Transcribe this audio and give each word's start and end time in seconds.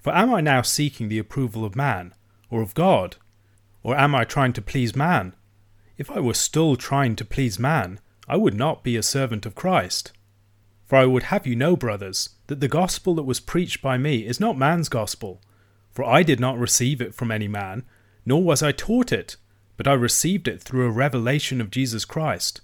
For 0.00 0.14
am 0.14 0.32
I 0.32 0.40
now 0.40 0.62
seeking 0.62 1.08
the 1.08 1.18
approval 1.18 1.62
of 1.62 1.76
man, 1.76 2.14
or 2.48 2.62
of 2.62 2.72
God? 2.72 3.16
Or 3.82 3.94
am 3.98 4.14
I 4.14 4.24
trying 4.24 4.54
to 4.54 4.62
please 4.62 4.96
man? 4.96 5.34
If 5.98 6.10
I 6.10 6.20
were 6.20 6.32
still 6.32 6.76
trying 6.76 7.16
to 7.16 7.24
please 7.24 7.58
man, 7.58 8.00
I 8.26 8.38
would 8.38 8.54
not 8.54 8.82
be 8.82 8.96
a 8.96 9.02
servant 9.02 9.44
of 9.44 9.54
Christ. 9.54 10.12
For 10.86 10.96
I 10.96 11.04
would 11.04 11.24
have 11.24 11.46
you 11.46 11.54
know, 11.54 11.76
brothers, 11.76 12.30
that 12.46 12.60
the 12.60 12.68
gospel 12.68 13.14
that 13.16 13.24
was 13.24 13.40
preached 13.40 13.82
by 13.82 13.98
me 13.98 14.26
is 14.26 14.40
not 14.40 14.56
man's 14.56 14.88
gospel. 14.88 15.42
For 15.90 16.02
I 16.02 16.22
did 16.22 16.40
not 16.40 16.58
receive 16.58 17.02
it 17.02 17.14
from 17.14 17.30
any 17.30 17.48
man, 17.48 17.84
nor 18.24 18.42
was 18.42 18.62
I 18.62 18.72
taught 18.72 19.12
it, 19.12 19.36
but 19.76 19.86
I 19.86 19.92
received 19.92 20.48
it 20.48 20.62
through 20.62 20.86
a 20.86 20.90
revelation 20.90 21.60
of 21.60 21.70
Jesus 21.70 22.06
Christ. 22.06 22.62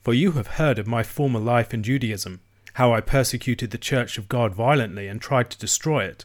For 0.00 0.12
you 0.12 0.32
have 0.32 0.58
heard 0.58 0.80
of 0.80 0.88
my 0.88 1.04
former 1.04 1.40
life 1.40 1.72
in 1.72 1.84
Judaism, 1.84 2.40
how 2.74 2.92
I 2.92 3.00
persecuted 3.00 3.70
the 3.70 3.78
church 3.78 4.18
of 4.18 4.28
God 4.28 4.54
violently 4.54 5.06
and 5.06 5.20
tried 5.20 5.50
to 5.50 5.58
destroy 5.58 6.04
it 6.04 6.24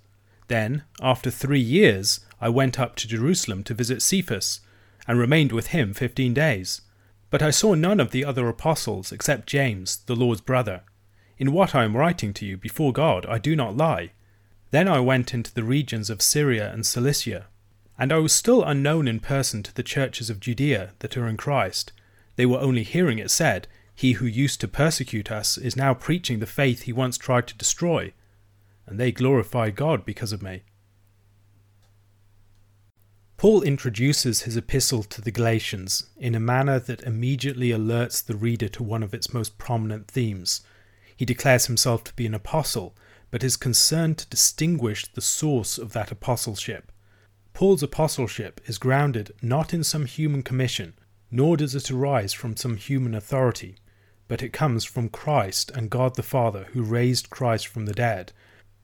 Then, 0.51 0.83
after 1.01 1.31
three 1.31 1.61
years, 1.61 2.19
I 2.41 2.49
went 2.49 2.77
up 2.77 2.97
to 2.97 3.07
Jerusalem 3.07 3.63
to 3.63 3.73
visit 3.73 4.01
Cephas, 4.01 4.59
and 5.07 5.17
remained 5.17 5.53
with 5.53 5.67
him 5.67 5.93
fifteen 5.93 6.33
days. 6.33 6.81
But 7.29 7.41
I 7.41 7.51
saw 7.51 7.73
none 7.73 8.01
of 8.01 8.11
the 8.11 8.25
other 8.25 8.49
apostles 8.49 9.13
except 9.13 9.47
James, 9.47 9.99
the 10.07 10.15
Lord's 10.15 10.41
brother. 10.41 10.81
In 11.37 11.53
what 11.53 11.73
I 11.73 11.85
am 11.85 11.95
writing 11.95 12.33
to 12.33 12.45
you 12.45 12.57
before 12.57 12.91
God, 12.91 13.25
I 13.27 13.37
do 13.37 13.55
not 13.55 13.77
lie. 13.77 14.11
Then 14.71 14.89
I 14.89 14.99
went 14.99 15.33
into 15.33 15.53
the 15.53 15.63
regions 15.63 16.09
of 16.09 16.21
Syria 16.21 16.69
and 16.73 16.85
Cilicia, 16.85 17.47
and 17.97 18.11
I 18.11 18.17
was 18.17 18.33
still 18.33 18.61
unknown 18.61 19.07
in 19.07 19.21
person 19.21 19.63
to 19.63 19.73
the 19.73 19.83
churches 19.83 20.29
of 20.29 20.41
Judea 20.41 20.95
that 20.99 21.15
are 21.15 21.29
in 21.29 21.37
Christ. 21.37 21.93
They 22.35 22.45
were 22.45 22.59
only 22.59 22.83
hearing 22.83 23.19
it 23.19 23.31
said, 23.31 23.69
He 23.95 24.13
who 24.19 24.25
used 24.25 24.59
to 24.59 24.67
persecute 24.67 25.31
us 25.31 25.57
is 25.57 25.77
now 25.77 25.93
preaching 25.93 26.39
the 26.39 26.45
faith 26.45 26.81
he 26.81 26.91
once 26.91 27.17
tried 27.17 27.47
to 27.47 27.57
destroy. 27.57 28.11
And 28.85 28.99
they 28.99 29.11
glorify 29.11 29.69
God 29.69 30.05
because 30.05 30.31
of 30.31 30.41
me. 30.41 30.63
Paul 33.37 33.63
introduces 33.63 34.43
his 34.43 34.55
epistle 34.55 35.01
to 35.01 35.19
the 35.19 35.31
Galatians 35.31 36.11
in 36.17 36.35
a 36.35 36.39
manner 36.39 36.77
that 36.77 37.01
immediately 37.01 37.69
alerts 37.69 38.23
the 38.23 38.35
reader 38.35 38.67
to 38.67 38.83
one 38.83 39.01
of 39.01 39.15
its 39.15 39.33
most 39.33 39.57
prominent 39.57 40.07
themes. 40.07 40.61
He 41.15 41.25
declares 41.25 41.65
himself 41.65 42.03
to 42.03 42.13
be 42.13 42.27
an 42.27 42.35
apostle, 42.35 42.95
but 43.31 43.43
is 43.43 43.57
concerned 43.57 44.19
to 44.19 44.29
distinguish 44.29 45.07
the 45.07 45.21
source 45.21 45.79
of 45.79 45.93
that 45.93 46.11
apostleship. 46.11 46.91
Paul's 47.53 47.81
apostleship 47.81 48.61
is 48.65 48.77
grounded 48.77 49.31
not 49.41 49.73
in 49.73 49.83
some 49.83 50.05
human 50.05 50.43
commission, 50.43 50.93
nor 51.31 51.57
does 51.57 51.73
it 51.73 51.89
arise 51.89 52.33
from 52.33 52.55
some 52.55 52.77
human 52.77 53.15
authority, 53.15 53.75
but 54.27 54.43
it 54.43 54.53
comes 54.53 54.85
from 54.85 55.09
Christ 55.09 55.71
and 55.71 55.89
God 55.89 56.15
the 56.15 56.21
Father 56.21 56.67
who 56.73 56.83
raised 56.83 57.29
Christ 57.29 57.65
from 57.65 57.85
the 57.85 57.93
dead. 57.93 58.33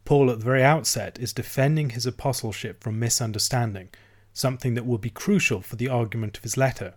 Paul 0.07 0.31
at 0.31 0.39
the 0.39 0.45
very 0.45 0.63
outset 0.63 1.19
is 1.19 1.33
defending 1.33 1.89
his 1.89 2.05
apostleship 2.05 2.81
from 2.81 2.97
misunderstanding 2.97 3.89
something 4.31 4.73
that 4.73 4.85
will 4.85 4.97
be 4.97 5.09
crucial 5.09 5.61
for 5.61 5.75
the 5.75 5.89
argument 5.89 6.37
of 6.37 6.43
his 6.43 6.55
letter. 6.55 6.93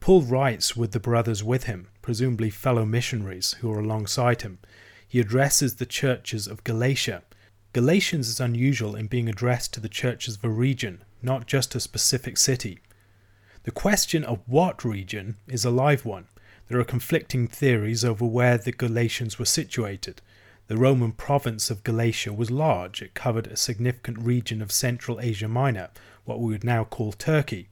Paul 0.00 0.22
writes 0.22 0.74
with 0.74 0.90
the 0.90 0.98
brothers 0.98 1.44
with 1.44 1.64
him, 1.64 1.90
presumably 2.02 2.50
fellow 2.50 2.84
missionaries 2.84 3.52
who 3.60 3.70
are 3.70 3.78
alongside 3.78 4.42
him. 4.42 4.58
He 5.06 5.20
addresses 5.20 5.76
the 5.76 5.86
churches 5.86 6.48
of 6.48 6.64
Galatia. 6.64 7.22
Galatians 7.72 8.28
is 8.28 8.40
unusual 8.40 8.96
in 8.96 9.06
being 9.06 9.28
addressed 9.28 9.72
to 9.74 9.80
the 9.80 9.88
churches 9.88 10.34
of 10.34 10.42
a 10.42 10.48
region, 10.48 11.04
not 11.22 11.46
just 11.46 11.76
a 11.76 11.78
specific 11.78 12.36
city. 12.36 12.80
The 13.62 13.70
question 13.70 14.24
of 14.24 14.40
what 14.46 14.84
region 14.84 15.36
is 15.46 15.64
a 15.64 15.70
live 15.70 16.04
one. 16.04 16.26
There 16.66 16.80
are 16.80 16.84
conflicting 16.84 17.46
theories 17.46 18.04
over 18.04 18.24
where 18.24 18.58
the 18.58 18.72
Galatians 18.72 19.38
were 19.38 19.44
situated. 19.44 20.20
The 20.66 20.78
Roman 20.78 21.12
province 21.12 21.70
of 21.70 21.84
Galatia 21.84 22.32
was 22.32 22.50
large, 22.50 23.02
it 23.02 23.12
covered 23.12 23.48
a 23.48 23.56
significant 23.56 24.18
region 24.18 24.62
of 24.62 24.72
Central 24.72 25.20
Asia 25.20 25.46
Minor, 25.46 25.90
what 26.24 26.40
we 26.40 26.52
would 26.52 26.64
now 26.64 26.84
call 26.84 27.12
Turkey. 27.12 27.68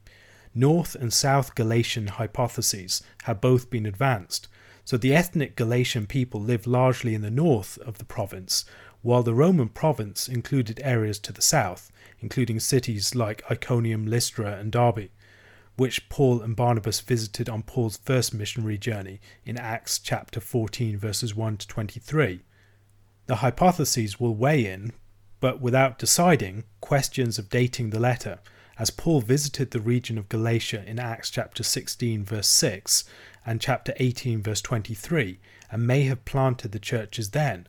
North 0.53 0.93
and 0.93 1.11
South 1.11 1.55
Galatian 1.55 2.05
hypotheses 2.05 3.01
have 3.23 3.41
both 3.41 3.71
been 3.71 3.87
advanced, 3.87 4.47
so 4.85 4.95
the 4.95 5.15
ethnic 5.15 5.55
Galatian 5.55 6.05
people 6.05 6.39
lived 6.39 6.67
largely 6.67 7.15
in 7.15 7.23
the 7.23 7.31
north 7.31 7.79
of 7.79 7.97
the 7.97 8.05
province, 8.05 8.63
while 9.01 9.23
the 9.23 9.33
Roman 9.33 9.69
province 9.69 10.27
included 10.27 10.79
areas 10.83 11.17
to 11.21 11.33
the 11.33 11.41
south, 11.41 11.91
including 12.19 12.59
cities 12.59 13.15
like 13.15 13.49
Iconium, 13.49 14.05
Lystra, 14.05 14.59
and 14.59 14.71
Derbe, 14.71 15.09
which 15.77 16.09
Paul 16.09 16.43
and 16.43 16.55
Barnabas 16.55 16.99
visited 16.99 17.49
on 17.49 17.63
Paul's 17.63 17.97
first 17.97 18.35
missionary 18.35 18.77
journey 18.77 19.19
in 19.45 19.57
Acts 19.57 19.97
chapter 19.97 20.39
14, 20.39 20.95
verses 20.99 21.33
1 21.33 21.57
to 21.57 21.67
23. 21.67 22.43
The 23.25 23.37
hypotheses 23.37 24.19
will 24.19 24.35
weigh 24.35 24.65
in, 24.65 24.91
but 25.39 25.61
without 25.61 25.97
deciding, 25.97 26.65
questions 26.81 27.39
of 27.39 27.49
dating 27.49 27.89
the 27.89 27.99
letter, 27.99 28.39
as 28.77 28.89
Paul 28.89 29.21
visited 29.21 29.71
the 29.71 29.79
region 29.79 30.17
of 30.17 30.29
Galatia 30.29 30.83
in 30.85 30.99
Acts 30.99 31.29
chapter 31.29 31.63
16, 31.63 32.23
verse 32.23 32.49
6, 32.49 33.05
and 33.45 33.61
chapter 33.61 33.93
18, 33.97 34.41
verse 34.41 34.61
23, 34.61 35.39
and 35.71 35.87
may 35.87 36.03
have 36.03 36.25
planted 36.25 36.71
the 36.71 36.79
churches 36.79 37.29
then. 37.29 37.67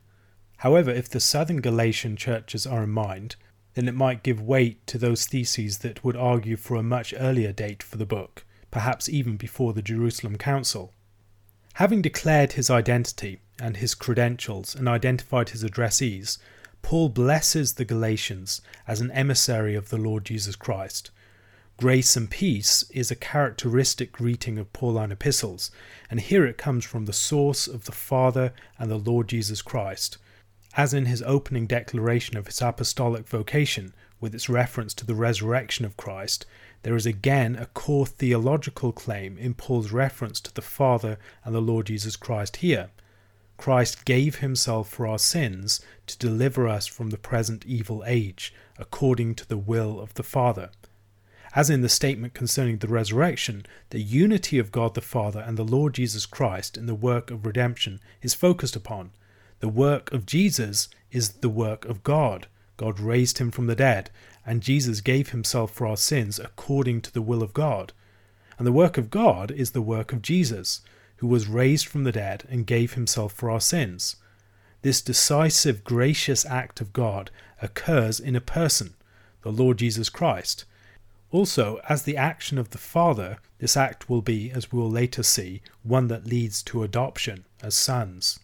However, 0.57 0.91
if 0.91 1.09
the 1.09 1.19
southern 1.19 1.61
Galatian 1.61 2.15
churches 2.15 2.65
are 2.65 2.83
in 2.83 2.89
mind, 2.89 3.35
then 3.75 3.87
it 3.87 3.95
might 3.95 4.23
give 4.23 4.41
weight 4.41 4.85
to 4.87 4.97
those 4.97 5.25
theses 5.25 5.79
that 5.79 6.03
would 6.03 6.15
argue 6.15 6.57
for 6.57 6.75
a 6.75 6.83
much 6.83 7.13
earlier 7.17 7.51
date 7.51 7.83
for 7.83 7.97
the 7.97 8.05
book, 8.05 8.45
perhaps 8.71 9.07
even 9.07 9.37
before 9.37 9.73
the 9.73 9.81
Jerusalem 9.81 10.37
Council. 10.37 10.93
Having 11.73 12.01
declared 12.01 12.53
his 12.53 12.69
identity 12.69 13.39
and 13.59 13.77
his 13.77 13.95
credentials 13.95 14.75
and 14.75 14.87
identified 14.87 15.49
his 15.49 15.63
addressees, 15.63 16.37
Paul 16.81 17.09
blesses 17.09 17.73
the 17.73 17.85
Galatians 17.85 18.61
as 18.87 19.01
an 19.01 19.11
emissary 19.11 19.75
of 19.75 19.89
the 19.89 19.97
Lord 19.97 20.25
Jesus 20.25 20.55
Christ. 20.55 21.09
Grace 21.77 22.15
and 22.15 22.29
peace 22.29 22.83
is 22.91 23.11
a 23.11 23.15
characteristic 23.15 24.11
greeting 24.11 24.57
of 24.57 24.71
Pauline 24.71 25.11
epistles, 25.11 25.71
and 26.09 26.19
here 26.19 26.45
it 26.45 26.57
comes 26.57 26.85
from 26.85 27.05
the 27.05 27.11
source 27.11 27.67
of 27.67 27.85
the 27.85 27.91
Father 27.91 28.53
and 28.77 28.89
the 28.89 28.97
Lord 28.97 29.27
Jesus 29.27 29.61
Christ. 29.61 30.17
As 30.77 30.93
in 30.93 31.05
his 31.05 31.21
opening 31.23 31.67
declaration 31.67 32.37
of 32.37 32.47
his 32.47 32.61
apostolic 32.61 33.27
vocation, 33.27 33.93
with 34.21 34.33
its 34.33 34.49
reference 34.49 34.93
to 34.93 35.05
the 35.05 35.15
resurrection 35.15 35.85
of 35.85 35.97
Christ, 35.97 36.45
there 36.83 36.95
is 36.95 37.05
again 37.05 37.55
a 37.55 37.65
core 37.65 38.05
theological 38.05 38.91
claim 38.91 39.37
in 39.37 39.53
Paul's 39.53 39.91
reference 39.91 40.39
to 40.41 40.53
the 40.53 40.61
Father 40.61 41.17
and 41.43 41.53
the 41.53 41.61
Lord 41.61 41.87
Jesus 41.87 42.15
Christ 42.15 42.57
here. 42.57 42.89
Christ 43.57 44.05
gave 44.05 44.37
himself 44.37 44.89
for 44.89 45.07
our 45.07 45.19
sins 45.19 45.79
to 46.07 46.17
deliver 46.17 46.67
us 46.67 46.87
from 46.87 47.09
the 47.09 47.17
present 47.17 47.65
evil 47.65 48.03
age, 48.05 48.53
according 48.77 49.35
to 49.35 49.47
the 49.47 49.57
will 49.57 49.99
of 49.99 50.13
the 50.15 50.23
Father. 50.23 50.69
As 51.55 51.69
in 51.69 51.81
the 51.81 51.89
statement 51.89 52.33
concerning 52.33 52.79
the 52.79 52.89
resurrection, 52.89 53.65
the 53.91 54.01
unity 54.01 54.59
of 54.59 54.73
God 54.73 54.93
the 54.93 55.01
Father 55.01 55.39
and 55.39 55.57
the 55.57 55.63
Lord 55.63 55.93
Jesus 55.93 56.25
Christ 56.25 56.77
in 56.77 56.85
the 56.85 56.93
work 56.93 57.31
of 57.31 57.45
redemption 57.45 58.01
is 58.21 58.33
focused 58.33 58.75
upon. 58.75 59.11
The 59.61 59.69
work 59.69 60.11
of 60.11 60.25
Jesus 60.25 60.89
is 61.11 61.29
the 61.29 61.49
work 61.49 61.85
of 61.85 62.03
God. 62.03 62.47
God 62.75 62.99
raised 62.99 63.37
him 63.37 63.51
from 63.51 63.67
the 63.67 63.75
dead, 63.75 64.09
and 64.45 64.61
Jesus 64.61 64.99
gave 64.99 65.29
himself 65.29 65.71
for 65.71 65.87
our 65.87 65.95
sins 65.95 66.39
according 66.39 67.01
to 67.03 67.13
the 67.13 67.21
will 67.21 67.41
of 67.41 67.53
God. 67.53 67.93
And 68.57 68.67
the 68.67 68.73
work 68.73 68.97
of 68.97 69.09
God 69.09 69.49
is 69.49 69.71
the 69.71 69.81
work 69.81 70.11
of 70.11 70.21
Jesus, 70.21 70.81
who 71.17 71.27
was 71.27 71.47
raised 71.47 71.87
from 71.87 72.03
the 72.03 72.11
dead 72.11 72.43
and 72.49 72.67
gave 72.67 72.93
himself 72.93 73.33
for 73.33 73.49
our 73.49 73.59
sins. 73.59 74.17
This 74.81 75.01
decisive, 75.01 75.83
gracious 75.83 76.45
act 76.45 76.81
of 76.81 76.93
God 76.93 77.31
occurs 77.61 78.19
in 78.19 78.35
a 78.35 78.41
person, 78.41 78.93
the 79.41 79.51
Lord 79.51 79.77
Jesus 79.77 80.09
Christ. 80.09 80.65
Also, 81.31 81.79
as 81.89 82.03
the 82.03 82.17
action 82.17 82.57
of 82.57 82.69
the 82.69 82.77
Father, 82.77 83.39
this 83.57 83.75
act 83.75 84.09
will 84.09 84.21
be, 84.21 84.51
as 84.51 84.71
we 84.71 84.79
will 84.79 84.89
later 84.89 85.23
see, 85.23 85.61
one 85.83 86.07
that 86.07 86.27
leads 86.27 86.61
to 86.63 86.83
adoption 86.83 87.45
as 87.61 87.75
sons. 87.75 88.39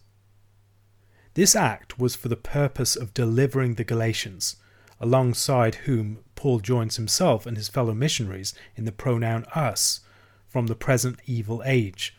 This 1.34 1.56
act 1.56 1.98
was 1.98 2.16
for 2.16 2.28
the 2.28 2.36
purpose 2.36 2.96
of 2.96 3.14
delivering 3.14 3.76
the 3.76 3.84
Galatians, 3.84 4.58
alongside 5.00 5.76
whom 5.76 6.20
Paul 6.36 6.60
joins 6.60 6.98
himself 6.98 7.46
and 7.46 7.56
his 7.56 7.70
fellow 7.70 7.94
missionaries 7.94 8.54
in 8.76 8.86
the 8.86 8.92
pronoun 8.92 9.46
us, 9.56 10.02
from 10.48 10.68
the 10.68 10.76
present 10.76 11.20
evil 11.26 11.62
age. 11.66 12.14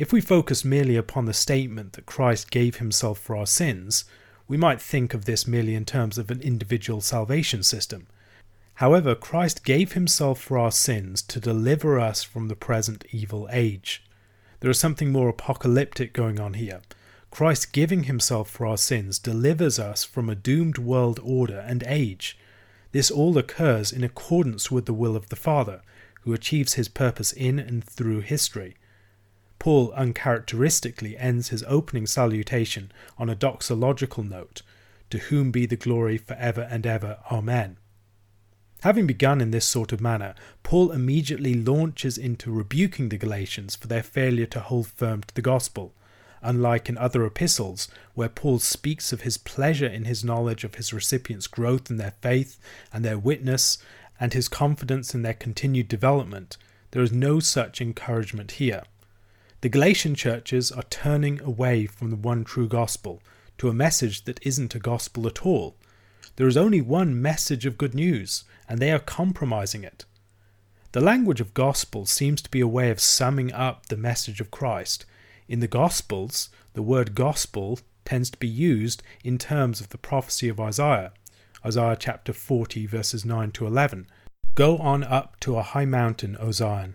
If 0.00 0.14
we 0.14 0.22
focus 0.22 0.64
merely 0.64 0.96
upon 0.96 1.26
the 1.26 1.34
statement 1.34 1.92
that 1.92 2.06
Christ 2.06 2.50
gave 2.50 2.76
himself 2.76 3.18
for 3.18 3.36
our 3.36 3.44
sins, 3.44 4.06
we 4.48 4.56
might 4.56 4.80
think 4.80 5.12
of 5.12 5.26
this 5.26 5.46
merely 5.46 5.74
in 5.74 5.84
terms 5.84 6.16
of 6.16 6.30
an 6.30 6.40
individual 6.40 7.02
salvation 7.02 7.62
system. 7.62 8.06
However, 8.76 9.14
Christ 9.14 9.62
gave 9.62 9.92
himself 9.92 10.40
for 10.40 10.56
our 10.56 10.72
sins 10.72 11.20
to 11.24 11.38
deliver 11.38 12.00
us 12.00 12.22
from 12.22 12.48
the 12.48 12.56
present 12.56 13.04
evil 13.12 13.46
age. 13.52 14.02
There 14.60 14.70
is 14.70 14.78
something 14.78 15.12
more 15.12 15.28
apocalyptic 15.28 16.14
going 16.14 16.40
on 16.40 16.54
here. 16.54 16.80
Christ 17.30 17.74
giving 17.74 18.04
himself 18.04 18.48
for 18.48 18.64
our 18.64 18.78
sins 18.78 19.18
delivers 19.18 19.78
us 19.78 20.02
from 20.02 20.30
a 20.30 20.34
doomed 20.34 20.78
world 20.78 21.20
order 21.22 21.58
and 21.58 21.84
age. 21.86 22.38
This 22.92 23.10
all 23.10 23.36
occurs 23.36 23.92
in 23.92 24.02
accordance 24.02 24.70
with 24.70 24.86
the 24.86 24.94
will 24.94 25.14
of 25.14 25.28
the 25.28 25.36
Father, 25.36 25.82
who 26.22 26.32
achieves 26.32 26.72
his 26.72 26.88
purpose 26.88 27.32
in 27.34 27.58
and 27.58 27.84
through 27.84 28.20
history. 28.20 28.76
Paul 29.60 29.92
uncharacteristically 29.92 31.16
ends 31.16 31.50
his 31.50 31.62
opening 31.68 32.08
salutation 32.08 32.90
on 33.16 33.30
a 33.30 33.36
doxological 33.36 34.28
note 34.28 34.62
To 35.10 35.18
whom 35.18 35.52
be 35.52 35.66
the 35.66 35.76
glory 35.76 36.18
for 36.18 36.34
ever 36.34 36.62
and 36.62 36.84
ever. 36.84 37.18
Amen. 37.30 37.76
Having 38.82 39.06
begun 39.06 39.40
in 39.40 39.52
this 39.52 39.66
sort 39.66 39.92
of 39.92 40.00
manner, 40.00 40.34
Paul 40.64 40.90
immediately 40.90 41.54
launches 41.54 42.18
into 42.18 42.50
rebuking 42.50 43.10
the 43.10 43.18
Galatians 43.18 43.76
for 43.76 43.86
their 43.86 44.02
failure 44.02 44.46
to 44.46 44.60
hold 44.60 44.88
firm 44.88 45.22
to 45.22 45.34
the 45.34 45.42
gospel 45.42 45.94
unlike 46.42 46.88
in 46.88 46.96
other 46.98 47.24
epistles, 47.24 47.88
where 48.14 48.28
Paul 48.28 48.58
speaks 48.58 49.12
of 49.12 49.22
his 49.22 49.38
pleasure 49.38 49.86
in 49.86 50.04
his 50.04 50.24
knowledge 50.24 50.64
of 50.64 50.76
his 50.76 50.92
recipients' 50.92 51.46
growth 51.46 51.90
in 51.90 51.96
their 51.96 52.14
faith 52.22 52.58
and 52.92 53.04
their 53.04 53.18
witness, 53.18 53.78
and 54.18 54.32
his 54.32 54.48
confidence 54.48 55.14
in 55.14 55.22
their 55.22 55.34
continued 55.34 55.88
development, 55.88 56.56
there 56.92 57.02
is 57.02 57.12
no 57.12 57.40
such 57.40 57.80
encouragement 57.80 58.52
here. 58.52 58.82
The 59.60 59.68
Galatian 59.68 60.14
churches 60.14 60.72
are 60.72 60.84
turning 60.84 61.40
away 61.42 61.86
from 61.86 62.10
the 62.10 62.16
one 62.16 62.44
true 62.44 62.68
gospel 62.68 63.22
to 63.58 63.68
a 63.68 63.74
message 63.74 64.24
that 64.24 64.40
isn't 64.42 64.74
a 64.74 64.78
gospel 64.78 65.26
at 65.26 65.44
all. 65.44 65.76
There 66.36 66.48
is 66.48 66.56
only 66.56 66.80
one 66.80 67.20
message 67.20 67.66
of 67.66 67.78
good 67.78 67.94
news, 67.94 68.44
and 68.68 68.78
they 68.78 68.90
are 68.90 68.98
compromising 68.98 69.84
it. 69.84 70.04
The 70.92 71.00
language 71.00 71.40
of 71.40 71.54
gospel 71.54 72.06
seems 72.06 72.40
to 72.42 72.50
be 72.50 72.60
a 72.60 72.66
way 72.66 72.90
of 72.90 73.00
summing 73.00 73.52
up 73.52 73.86
the 73.86 73.96
message 73.96 74.40
of 74.40 74.50
Christ 74.50 75.04
in 75.50 75.58
the 75.58 75.66
Gospels, 75.66 76.48
the 76.74 76.82
word 76.82 77.16
gospel 77.16 77.80
tends 78.04 78.30
to 78.30 78.38
be 78.38 78.46
used 78.46 79.02
in 79.24 79.36
terms 79.36 79.80
of 79.80 79.88
the 79.88 79.98
prophecy 79.98 80.48
of 80.48 80.60
Isaiah. 80.60 81.12
Isaiah 81.66 81.96
chapter 81.98 82.32
40, 82.32 82.86
verses 82.86 83.24
9 83.24 83.50
to 83.50 83.66
11. 83.66 84.06
Go 84.54 84.78
on 84.78 85.02
up 85.02 85.40
to 85.40 85.56
a 85.56 85.62
high 85.62 85.86
mountain, 85.86 86.36
O 86.38 86.52
Zion, 86.52 86.94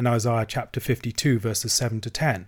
And 0.00 0.08
Isaiah 0.08 0.46
chapter 0.48 0.80
52, 0.80 1.38
verses 1.38 1.74
7 1.74 2.00
to 2.00 2.08
10. 2.08 2.46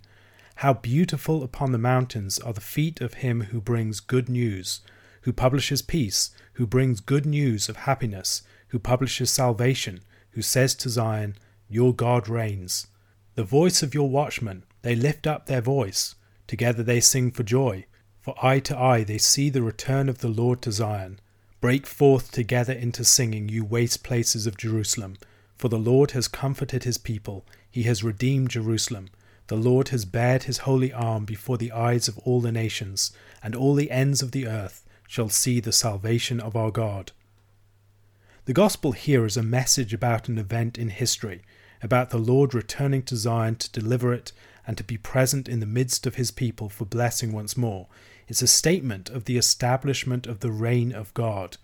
How 0.55 0.73
beautiful 0.73 1.43
upon 1.43 1.71
the 1.71 1.77
mountains 1.77 2.39
are 2.39 2.55
the 2.55 2.63
feet 2.63 3.03
of 3.03 3.21
him 3.21 3.43
who 3.43 3.61
brings 3.61 4.01
good 4.01 4.31
news, 4.31 4.81
who 5.25 5.35
publishes 5.35 5.83
peace, 5.83 6.31
who 6.55 6.67
brings 6.67 7.01
good 7.01 7.27
news 7.27 7.69
of 7.69 7.77
happiness, 7.77 8.41
who 8.69 8.79
publishes 8.79 9.29
salvation, 9.31 10.01
who 10.31 10.41
says 10.41 10.75
to 10.77 10.89
Zion, 10.89 11.37
Your 11.69 11.95
God 11.95 12.27
reigns. 12.27 12.87
The 13.35 13.45
voice 13.45 13.83
of 13.83 13.93
your 13.93 14.09
watchmen, 14.09 14.65
they 14.81 14.95
lift 14.95 15.27
up 15.27 15.45
their 15.45 15.61
voice. 15.61 16.15
Together 16.47 16.83
they 16.83 17.01
sing 17.01 17.31
for 17.31 17.43
joy. 17.43 17.85
For 18.23 18.35
eye 18.43 18.61
to 18.61 18.79
eye 18.79 19.05
they 19.05 19.19
see 19.19 19.51
the 19.51 19.61
return 19.61 20.09
of 20.09 20.21
the 20.21 20.29
Lord 20.29 20.63
to 20.63 20.73
Zion. 20.73 21.21
Break 21.61 21.87
forth 21.87 22.33
together 22.33 22.73
into 22.73 23.05
singing, 23.05 23.51
you 23.51 23.63
waste 23.63 24.03
places 24.03 24.47
of 24.47 24.57
Jerusalem. 24.57 25.19
For 25.63 25.69
the 25.69 25.79
Lord 25.79 26.11
has 26.11 26.27
comforted 26.27 26.83
his 26.83 26.99
people, 26.99 27.47
he 27.71 27.85
has 27.85 28.03
redeemed 28.03 28.51
Jerusalem. 28.51 29.11
The 29.47 29.55
Lord 29.55 29.91
has 29.91 30.05
bared 30.05 30.43
his 30.43 30.67
holy 30.67 30.93
arm 30.93 31.25
before 31.25 31.57
the 31.57 31.71
eyes 31.71 32.09
of 32.09 32.19
all 32.25 32.41
the 32.41 32.51
nations, 32.51 33.13
and 33.45 33.55
all 33.55 33.77
the 33.77 33.93
ends 33.93 34.23
of 34.23 34.33
the 34.33 34.49
earth 34.49 34.85
shall 35.07 35.29
see 35.29 35.61
the 35.61 35.71
salvation 35.71 36.41
of 36.41 36.57
our 36.57 36.73
God. 36.73 37.13
The 38.47 38.53
Gospel 38.53 38.91
here 38.91 39.25
is 39.25 39.37
a 39.37 39.43
message 39.45 39.95
about 39.95 40.29
an 40.29 40.37
event 40.37 40.79
in 40.79 40.89
history, 40.89 41.43
about 41.81 42.11
the 42.11 42.19
Lord 42.19 42.55
returning 42.55 43.05
to 43.05 43.15
Zion 43.15 43.55
to 43.55 43.71
deliver 43.71 44.13
it 44.13 44.33
and 44.67 44.77
to 44.79 44.83
be 44.83 44.99
present 44.99 45.49
in 45.49 45.61
the 45.61 45.65
midst 45.65 46.09
of 46.09 46.17
his 46.17 46.33
people 46.33 46.71
for 46.71 46.87
blessing 46.87 47.31
once 47.31 47.57
more, 47.57 47.87
It's 48.27 48.43
a 48.43 48.49
statement 48.49 49.11
of 49.11 49.27
the 49.27 49.37
establishment 49.37 50.27
of 50.27 50.41
the 50.41 50.51
reign 50.51 50.91
of 50.91 51.15
God. 51.15 51.57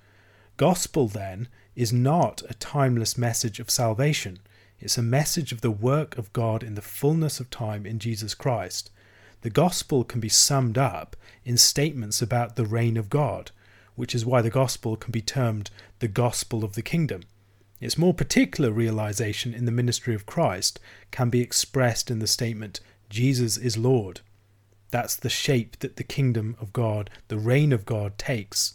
Gospel, 0.56 1.08
then, 1.08 1.48
is 1.78 1.92
not 1.92 2.42
a 2.50 2.54
timeless 2.54 3.16
message 3.16 3.60
of 3.60 3.70
salvation. 3.70 4.40
It's 4.80 4.98
a 4.98 5.02
message 5.02 5.52
of 5.52 5.60
the 5.60 5.70
work 5.70 6.18
of 6.18 6.32
God 6.32 6.64
in 6.64 6.74
the 6.74 6.82
fullness 6.82 7.38
of 7.38 7.50
time 7.50 7.86
in 7.86 8.00
Jesus 8.00 8.34
Christ. 8.34 8.90
The 9.42 9.50
gospel 9.50 10.02
can 10.02 10.18
be 10.18 10.28
summed 10.28 10.76
up 10.76 11.14
in 11.44 11.56
statements 11.56 12.20
about 12.20 12.56
the 12.56 12.66
reign 12.66 12.96
of 12.96 13.08
God, 13.08 13.52
which 13.94 14.12
is 14.12 14.26
why 14.26 14.42
the 14.42 14.50
gospel 14.50 14.96
can 14.96 15.12
be 15.12 15.22
termed 15.22 15.70
the 16.00 16.08
gospel 16.08 16.64
of 16.64 16.74
the 16.74 16.82
kingdom. 16.82 17.22
Its 17.80 17.96
more 17.96 18.12
particular 18.12 18.72
realization 18.72 19.54
in 19.54 19.64
the 19.64 19.70
ministry 19.70 20.16
of 20.16 20.26
Christ 20.26 20.80
can 21.12 21.30
be 21.30 21.40
expressed 21.42 22.10
in 22.10 22.18
the 22.18 22.26
statement, 22.26 22.80
Jesus 23.08 23.56
is 23.56 23.78
Lord. 23.78 24.20
That's 24.90 25.14
the 25.14 25.30
shape 25.30 25.78
that 25.78 25.94
the 25.94 26.02
kingdom 26.02 26.56
of 26.60 26.72
God, 26.72 27.08
the 27.28 27.38
reign 27.38 27.72
of 27.72 27.86
God, 27.86 28.18
takes. 28.18 28.74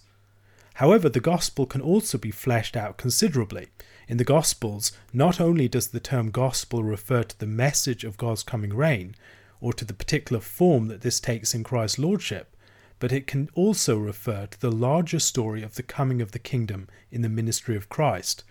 However, 0.75 1.09
the 1.09 1.19
gospel 1.19 1.65
can 1.65 1.81
also 1.81 2.17
be 2.17 2.31
fleshed 2.31 2.75
out 2.75 2.97
considerably. 2.97 3.67
In 4.07 4.17
the 4.17 4.23
Gospels, 4.23 4.91
not 5.13 5.39
only 5.39 5.67
does 5.67 5.87
the 5.87 5.99
term 5.99 6.29
gospel 6.29 6.83
refer 6.83 7.23
to 7.23 7.39
the 7.39 7.45
message 7.45 8.03
of 8.03 8.17
God's 8.17 8.43
coming 8.43 8.73
reign, 8.73 9.15
or 9.61 9.71
to 9.73 9.85
the 9.85 9.93
particular 9.93 10.41
form 10.41 10.87
that 10.87 11.01
this 11.01 11.19
takes 11.19 11.53
in 11.53 11.63
Christ's 11.63 11.99
lordship, 11.99 12.55
but 12.99 13.11
it 13.11 13.27
can 13.27 13.49
also 13.55 13.97
refer 13.97 14.45
to 14.47 14.59
the 14.59 14.71
larger 14.71 15.19
story 15.19 15.63
of 15.63 15.75
the 15.75 15.83
coming 15.83 16.21
of 16.21 16.31
the 16.31 16.39
kingdom 16.39 16.87
in 17.11 17.21
the 17.21 17.29
ministry 17.29 17.75
of 17.75 17.89
Christ. 17.89 18.43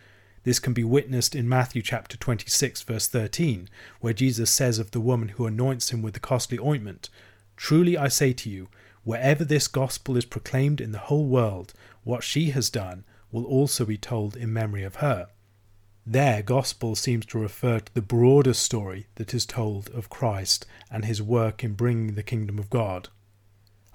This 0.45 0.59
can 0.59 0.73
be 0.73 0.85
witnessed 0.85 1.35
in 1.35 1.49
Matthew 1.49 1.83
chapter 1.83 2.17
26 2.17 2.83
verse 2.83 3.07
13, 3.09 3.69
where 4.01 4.13
Jesus 4.13 4.51
says 4.51 4.79
of 4.79 4.91
the 4.93 5.01
woman 5.01 5.29
who 5.31 5.47
anoints 5.47 5.91
him 5.91 6.03
with 6.03 6.15
the 6.15 6.21
costly 6.21 6.59
ointment, 6.59 7.11
Truly 7.57 7.97
I 7.97 8.09
say 8.09 8.33
to 8.33 8.51
you, 8.51 8.69
wherever 9.05 9.45
this 9.45 9.69
gospel 9.69 10.17
is 10.17 10.25
proclaimed 10.25 10.81
in 10.81 10.93
the 10.93 10.99
whole 10.99 11.27
world, 11.27 11.75
what 12.05 12.25
she 12.25 12.51
has 12.51 12.71
done 12.71 13.05
will 13.31 13.45
also 13.45 13.85
be 13.85 13.97
told 13.97 14.37
in 14.37 14.53
memory 14.53 14.85
of 14.85 14.97
her. 14.97 15.29
There, 16.05 16.43
gospel 16.43 16.97
seems 16.97 17.25
to 17.27 17.39
refer 17.39 17.79
to 17.79 17.95
the 17.95 18.03
broader 18.03 18.55
story 18.55 19.07
that 19.15 19.33
is 19.33 19.47
told 19.47 19.89
of 19.91 20.11
Christ 20.11 20.67
and 20.91 21.05
his 21.05 21.23
work 21.23 21.63
in 21.63 21.75
bringing 21.75 22.15
the 22.15 22.25
kingdom 22.25 22.59
of 22.59 22.71
God. 22.71 23.09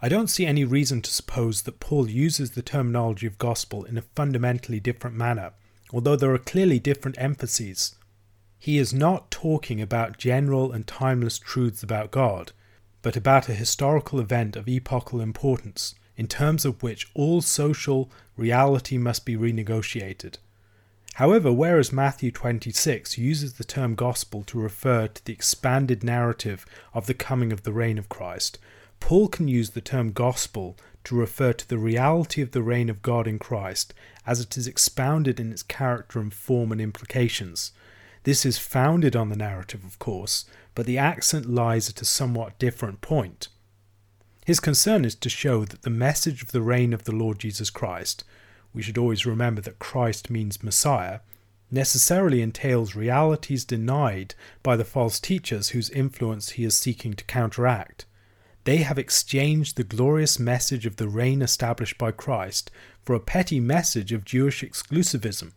I 0.02 0.10
don't 0.10 0.30
see 0.30 0.46
any 0.46 0.64
reason 0.64 1.02
to 1.02 1.12
suppose 1.12 1.64
that 1.64 1.80
Paul 1.80 2.10
uses 2.10 2.52
the 2.52 2.62
terminology 2.62 3.28
of 3.28 3.38
gospel 3.38 3.84
in 3.84 3.98
a 3.98 4.04
fundamentally 4.16 4.80
different 4.80 5.16
manner, 5.18 5.52
although 5.92 6.16
there 6.16 6.34
are 6.34 6.38
clearly 6.38 6.80
different 6.80 7.18
emphases. 7.20 7.96
He 8.60 8.78
is 8.78 8.94
not 8.94 9.30
talking 9.30 9.82
about 9.82 10.18
general 10.18 10.72
and 10.72 10.88
timeless 10.88 11.38
truths 11.38 11.84
about 11.84 12.12
God, 12.12 12.52
but 13.02 13.18
about 13.18 13.50
a 13.50 13.54
historical 13.54 14.20
event 14.20 14.56
of 14.56 14.68
epochal 14.68 15.20
importance, 15.20 15.94
in 16.18 16.28
terms 16.28 16.66
of 16.66 16.84
which 16.84 17.10
all 17.14 17.42
social 17.42 18.12
reality 18.36 18.98
must 18.98 19.26
be 19.26 19.38
renegotiated. 19.38 20.38
However, 21.14 21.52
whereas 21.52 21.92
Matthew 21.92 22.32
26 22.32 23.18
uses 23.18 23.54
the 23.54 23.64
term 23.64 23.96
gospel 23.96 24.44
to 24.44 24.60
refer 24.60 25.08
to 25.08 25.26
the 25.26 25.34
expanded 25.34 26.04
narrative 26.04 26.66
of 26.94 27.08
the 27.08 27.14
coming 27.14 27.52
of 27.52 27.64
the 27.64 27.72
reign 27.72 27.98
of 27.98 28.10
Christ, 28.10 28.60
Paul 29.00 29.28
can 29.28 29.48
use 29.48 29.72
the 29.72 29.82
term 29.82 30.12
gospel 30.12 30.78
to 31.06 31.16
refer 31.16 31.54
to 31.54 31.68
the 31.68 31.78
reality 31.78 32.42
of 32.42 32.52
the 32.52 32.62
reign 32.62 32.90
of 32.90 33.02
God 33.02 33.28
in 33.28 33.40
Christ 33.40 33.94
as 34.26 34.42
it 34.42 34.58
is 34.58 34.68
expounded 34.68 35.40
in 35.40 35.52
its 35.52 35.64
character 35.64 36.20
and 36.20 36.34
form 36.34 36.72
and 36.72 36.82
implications. 36.82 37.72
This 38.24 38.46
is 38.46 38.58
founded 38.58 39.16
on 39.16 39.30
the 39.30 39.36
narrative, 39.36 39.86
of 39.86 39.98
course, 40.00 40.46
but 40.76 40.86
the 40.86 40.98
accent 40.98 41.48
lies 41.48 41.90
at 41.90 42.02
a 42.02 42.06
somewhat 42.06 42.60
different 42.60 43.02
point. 43.02 43.48
His 44.48 44.62
concern 44.62 45.04
is 45.04 45.16
to 45.16 45.28
show 45.28 45.66
that 45.66 45.82
the 45.82 45.90
message 45.90 46.42
of 46.42 46.54
the 46.54 46.62
reign 46.62 46.94
of 46.94 47.04
the 47.04 47.12
Lord 47.12 47.38
Jesus 47.38 47.70
Christ, 47.70 48.24
we 48.74 48.82
should 48.82 48.98
always 48.98 49.26
remember 49.26 49.60
that 49.60 49.78
Christ 49.78 50.30
means 50.30 50.64
Messiah, 50.64 51.20
necessarily 51.70 52.42
entails 52.42 52.96
realities 52.96 53.66
denied 53.66 54.36
by 54.64 54.78
the 54.78 54.86
false 54.86 55.20
teachers 55.20 55.72
whose 55.72 55.90
influence 55.90 56.52
he 56.52 56.64
is 56.64 56.78
seeking 56.78 57.14
to 57.16 57.26
counteract. 57.26 58.06
They 58.64 58.78
have 58.78 58.98
exchanged 58.98 59.76
the 59.76 59.84
glorious 59.84 60.40
message 60.40 60.86
of 60.86 60.96
the 60.96 61.10
reign 61.10 61.42
established 61.42 61.98
by 61.98 62.12
Christ 62.12 62.72
for 63.04 63.16
a 63.16 63.20
petty 63.20 63.60
message 63.60 64.14
of 64.14 64.24
Jewish 64.24 64.64
exclusivism. 64.64 65.52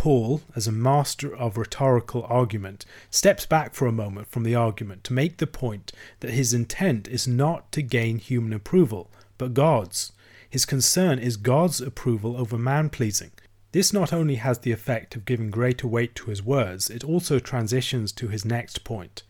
Paul, 0.00 0.40
as 0.56 0.66
a 0.66 0.72
master 0.72 1.36
of 1.36 1.58
rhetorical 1.58 2.24
argument, 2.26 2.86
steps 3.10 3.44
back 3.44 3.74
for 3.74 3.86
a 3.86 3.92
moment 3.92 4.28
from 4.28 4.44
the 4.44 4.54
argument 4.54 5.04
to 5.04 5.12
make 5.12 5.36
the 5.36 5.46
point 5.46 5.92
that 6.20 6.30
his 6.30 6.54
intent 6.54 7.06
is 7.06 7.28
not 7.28 7.70
to 7.72 7.82
gain 7.82 8.16
human 8.16 8.54
approval, 8.54 9.10
but 9.36 9.52
God's. 9.52 10.12
His 10.48 10.64
concern 10.64 11.18
is 11.18 11.36
God's 11.36 11.82
approval 11.82 12.38
over 12.38 12.56
man 12.56 12.88
pleasing. 12.88 13.32
This 13.72 13.92
not 13.92 14.10
only 14.10 14.36
has 14.36 14.60
the 14.60 14.72
effect 14.72 15.16
of 15.16 15.26
giving 15.26 15.50
greater 15.50 15.86
weight 15.86 16.14
to 16.14 16.30
his 16.30 16.42
words, 16.42 16.88
it 16.88 17.04
also 17.04 17.38
transitions 17.38 18.10
to 18.12 18.28
his 18.28 18.42
next 18.42 18.84
point. 18.84 19.22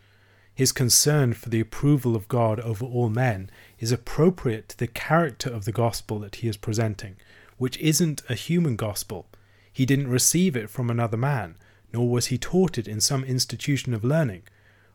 His 0.55 0.71
concern 0.71 1.33
for 1.33 1.49
the 1.49 1.59
approval 1.59 2.15
of 2.15 2.29
God 2.29 2.61
over 2.61 2.85
all 2.85 3.09
men 3.09 3.49
is 3.79 3.91
appropriate 3.91 4.69
to 4.69 4.77
the 4.77 4.87
character 4.87 5.49
of 5.49 5.65
the 5.65 5.73
gospel 5.73 6.19
that 6.19 6.35
he 6.35 6.47
is 6.47 6.55
presenting, 6.55 7.17
which 7.57 7.77
isn't 7.79 8.21
a 8.29 8.35
human 8.35 8.77
gospel. 8.77 9.27
He 9.71 9.85
didn't 9.85 10.09
receive 10.09 10.55
it 10.55 10.69
from 10.69 10.89
another 10.89 11.17
man, 11.17 11.55
nor 11.93 12.09
was 12.09 12.27
he 12.27 12.37
taught 12.37 12.77
it 12.77 12.87
in 12.87 12.99
some 13.01 13.23
institution 13.23 13.93
of 13.93 14.03
learning. 14.03 14.43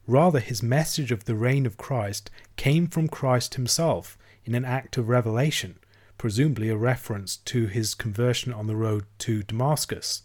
Rather, 0.07 0.41
his 0.41 0.63
message 0.63 1.11
of 1.11 1.25
the 1.25 1.35
reign 1.35 1.67
of 1.67 1.77
Christ 1.77 2.31
came 2.57 2.87
from 2.87 3.09
Christ 3.09 3.55
himself 3.55 4.17
in 4.45 4.55
an 4.55 4.65
act 4.65 4.97
of 4.97 5.09
revelation, 5.09 5.79
presumably 6.19 6.69
a 6.69 6.77
reference 6.77 7.37
to 7.37 7.67
his 7.67 7.95
conversion 7.95 8.53
on 8.53 8.67
the 8.67 8.77
road 8.77 9.05
to 9.19 9.43
Damascus. 9.43 10.23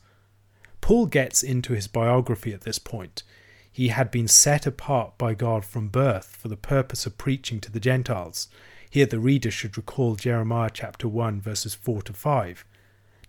Paul 0.81 1.05
gets 1.05 1.43
into 1.43 1.74
his 1.74 1.88
biography 1.88 2.53
at 2.53 2.62
this 2.62 2.79
point 2.79 3.24
he 3.72 3.88
had 3.88 4.12
been 4.12 4.27
set 4.27 4.67
apart 4.67 5.17
by 5.17 5.34
God 5.34 5.63
from 5.63 5.88
birth 5.88 6.36
for 6.36 6.50
the 6.50 6.58
purpose 6.58 7.05
of 7.05 7.17
preaching 7.17 7.62
to 7.62 7.72
the 7.72 7.79
Gentiles. 7.79 8.50
Here 8.89 9.05
the 9.05 9.20
reader 9.20 9.50
should 9.50 9.77
recall 9.77 10.15
Jeremiah 10.15 10.70
chapter 10.74 11.08
1, 11.08 11.39
verses 11.39 11.74
4 11.74 12.01
to 12.03 12.13
5. 12.13 12.65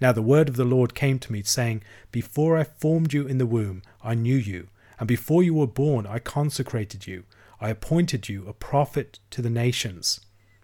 Now 0.03 0.11
the 0.11 0.21
word 0.21 0.49
of 0.49 0.57
the 0.57 0.65
Lord 0.65 0.97
came 0.97 1.21
to 1.21 1.33
me, 1.33 1.45
saying, 1.45 1.85
Before 2.11 2.59
I 2.59 2.65
formed 2.65 3.13
you 3.13 3.25
in 3.29 3.39
the 3.39 3.47
womb, 3.47 3.83
I 4.03 4.15
knew 4.15 4.35
you, 4.35 4.67
and 4.99 5.07
before 5.07 5.45
you 5.45 5.55
were 5.55 5.69
born, 5.69 6.09
I 6.09 6.19
consecrated 6.19 7.07
you. 7.07 7.23
I 7.61 7.69
appointed 7.69 8.29
you 8.29 8.45
a 8.49 8.53
prophet 8.53 9.21
to 9.31 9.41
the 9.41 9.49
nations. 9.49 10.19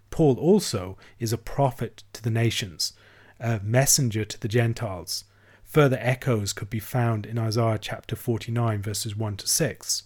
Paul 0.09 0.37
also 0.37 0.97
is 1.19 1.31
a 1.31 1.37
prophet 1.37 2.03
to 2.11 2.21
the 2.21 2.29
nations, 2.29 2.91
a 3.39 3.61
messenger 3.63 4.25
to 4.25 4.37
the 4.37 4.49
Gentiles. 4.49 5.23
Further 5.63 5.99
echoes 6.01 6.51
could 6.51 6.69
be 6.69 6.81
found 6.81 7.25
in 7.25 7.37
Isaiah 7.37 7.79
chapter 7.79 8.17
49, 8.17 8.81
verses 8.81 9.15
1 9.15 9.37
to 9.37 9.47
6. 9.47 10.03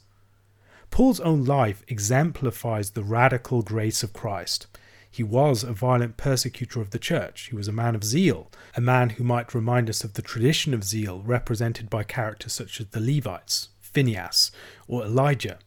Paul's 0.92 1.20
own 1.22 1.44
life 1.44 1.82
exemplifies 1.88 2.92
the 2.92 3.04
radical 3.04 3.64
grace 3.64 4.04
of 4.04 4.14
Christ. 4.14 4.68
He 5.14 5.22
was 5.22 5.62
a 5.62 5.74
violent 5.74 6.18
persecutor 6.18 6.82
of 6.82 6.90
the 6.90 6.98
church. 6.98 7.50
He 7.52 7.56
was 7.56 7.68
a 7.68 7.72
man 7.72 7.94
of 7.94 8.04
zeal, 8.04 8.50
a 8.76 8.82
man 8.82 9.12
who 9.12 9.24
might 9.24 9.54
remind 9.54 9.88
us 9.88 10.04
of 10.04 10.16
the 10.16 10.24
tradition 10.24 10.74
of 10.74 10.84
zeal 10.84 11.22
represented 11.22 11.88
by 11.88 12.04
characters 12.04 12.54
such 12.54 12.82
as 12.82 12.88
the 12.88 13.00
Levites, 13.00 13.70
Phinehas, 13.80 14.50
or 14.88 15.04
Elijah. 15.06 15.60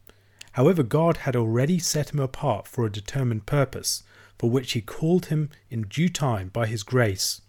However, 0.54 0.82
God 0.82 1.18
had 1.18 1.36
already 1.36 1.78
set 1.78 2.12
him 2.12 2.18
apart 2.18 2.66
for 2.66 2.84
a 2.84 2.90
determined 2.90 3.46
purpose, 3.46 4.02
for 4.36 4.50
which 4.50 4.72
he 4.72 4.80
called 4.80 5.26
him 5.26 5.50
in 5.70 5.82
due 5.82 6.08
time 6.08 6.48
by 6.48 6.66
his 6.66 6.82
grace. 6.82 7.40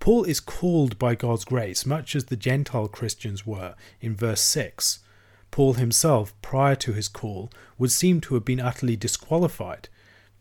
Paul 0.00 0.24
is 0.24 0.38
called 0.38 0.98
by 0.98 1.14
God's 1.14 1.46
grace, 1.46 1.86
much 1.86 2.14
as 2.14 2.26
the 2.26 2.36
Gentile 2.36 2.88
Christians 2.88 3.46
were 3.46 3.74
in 4.02 4.14
verse 4.14 4.42
6. 4.42 4.98
Paul 5.50 5.74
himself, 5.74 6.34
prior 6.42 6.74
to 6.76 6.92
his 6.92 7.08
call, 7.08 7.50
would 7.78 7.90
seem 7.90 8.20
to 8.20 8.34
have 8.34 8.44
been 8.44 8.60
utterly 8.60 8.96
disqualified 8.96 9.88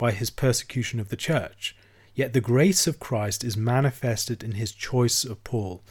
by 0.01 0.11
his 0.11 0.31
persecution 0.31 0.99
of 0.99 1.09
the 1.09 1.15
church. 1.15 1.75
Yet 2.15 2.33
the 2.33 2.41
grace 2.41 2.87
of 2.87 2.99
Christ 2.99 3.43
is 3.43 3.55
manifested 3.55 4.43
in 4.43 4.53
his 4.53 4.71
choice 4.71 5.23
of 5.23 5.43
Paul. 5.43 5.83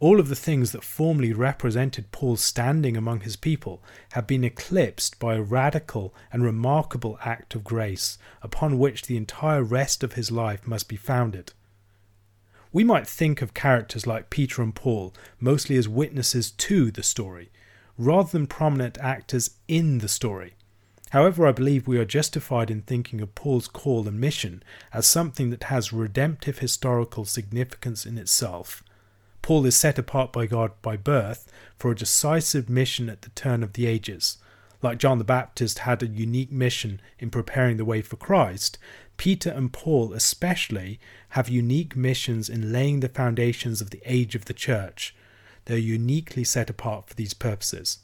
All 0.00 0.20
of 0.20 0.28
the 0.28 0.36
things 0.36 0.72
that 0.72 0.84
formerly 0.84 1.32
represented 1.32 2.12
Paul's 2.12 2.42
standing 2.42 2.94
among 2.94 3.20
his 3.20 3.36
people 3.36 3.82
have 4.12 4.26
been 4.26 4.44
eclipsed 4.44 5.18
by 5.18 5.36
a 5.36 5.42
radical 5.42 6.14
and 6.30 6.44
remarkable 6.44 7.18
act 7.24 7.54
of 7.54 7.64
grace 7.64 8.18
upon 8.42 8.78
which 8.78 9.06
the 9.06 9.16
entire 9.16 9.62
rest 9.62 10.04
of 10.04 10.12
his 10.12 10.30
life 10.30 10.66
must 10.66 10.86
be 10.86 10.96
founded. 10.96 11.54
We 12.70 12.84
might 12.84 13.06
think 13.06 13.40
of 13.40 13.54
characters 13.54 14.06
like 14.06 14.28
Peter 14.28 14.60
and 14.60 14.74
Paul 14.74 15.14
mostly 15.40 15.78
as 15.78 15.88
witnesses 15.88 16.50
to 16.50 16.90
the 16.90 17.02
story, 17.02 17.50
rather 17.96 18.28
than 18.30 18.46
prominent 18.46 18.98
actors 18.98 19.52
in 19.68 20.00
the 20.00 20.08
story. 20.08 20.52
However, 21.14 21.46
I 21.46 21.52
believe 21.52 21.86
we 21.86 21.98
are 21.98 22.04
justified 22.04 22.72
in 22.72 22.82
thinking 22.82 23.20
of 23.20 23.36
Paul's 23.36 23.68
call 23.68 24.08
and 24.08 24.18
mission 24.18 24.64
as 24.92 25.06
something 25.06 25.50
that 25.50 25.62
has 25.70 25.92
redemptive 25.92 26.58
historical 26.58 27.24
significance 27.24 28.04
in 28.04 28.18
itself. 28.18 28.82
Paul 29.40 29.64
is 29.64 29.76
set 29.76 29.96
apart 29.96 30.32
by 30.32 30.46
God 30.46 30.72
by 30.82 30.96
birth 30.96 31.52
for 31.78 31.92
a 31.92 31.94
decisive 31.94 32.68
mission 32.68 33.08
at 33.08 33.22
the 33.22 33.30
turn 33.30 33.62
of 33.62 33.74
the 33.74 33.86
ages. 33.86 34.38
Like 34.82 34.98
John 34.98 35.18
the 35.18 35.24
Baptist 35.24 35.78
had 35.78 36.02
a 36.02 36.08
unique 36.08 36.50
mission 36.50 37.00
in 37.20 37.30
preparing 37.30 37.76
the 37.76 37.84
way 37.84 38.02
for 38.02 38.16
Christ, 38.16 38.76
Peter 39.16 39.50
and 39.50 39.72
Paul, 39.72 40.12
especially, 40.14 40.98
have 41.28 41.48
unique 41.48 41.94
missions 41.94 42.48
in 42.48 42.72
laying 42.72 42.98
the 42.98 43.08
foundations 43.08 43.80
of 43.80 43.90
the 43.90 44.02
age 44.04 44.34
of 44.34 44.46
the 44.46 44.52
church. 44.52 45.14
They 45.66 45.76
are 45.76 45.78
uniquely 45.78 46.42
set 46.42 46.68
apart 46.68 47.06
for 47.08 47.14
these 47.14 47.34
purposes. 47.34 47.98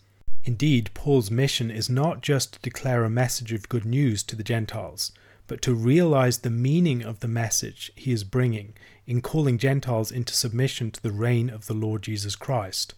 Indeed, 0.45 0.91
Paul's 0.95 1.31
mission 1.31 1.71
is 1.71 1.91
not 1.91 2.23
just 2.23 2.55
to 2.55 2.61
declare 2.61 3.05
a 3.05 3.11
message 3.11 3.53
of 3.53 3.69
good 3.69 3.85
news 3.85 4.23
to 4.25 4.37
the 4.37 4.43
Gentiles, 4.43 5.13
but 5.47 5.61
to 5.63 5.75
realize 5.75 6.39
the 6.39 6.51
meaning 6.51 7.03
of 7.03 7.21
the 7.21 7.29
message 7.29 7.93
he 7.95 8.13
is 8.13 8.25
bringing 8.25 8.75
in 9.07 9.21
calling 9.21 9.59
Gentiles 9.59 10.11
into 10.11 10.33
submission 10.33 10.91
to 10.93 11.03
the 11.03 11.13
reign 11.13 11.51
of 11.51 11.67
the 11.67 11.75
Lord 11.75 12.03
Jesus 12.03 12.37
Christ. 12.37 12.95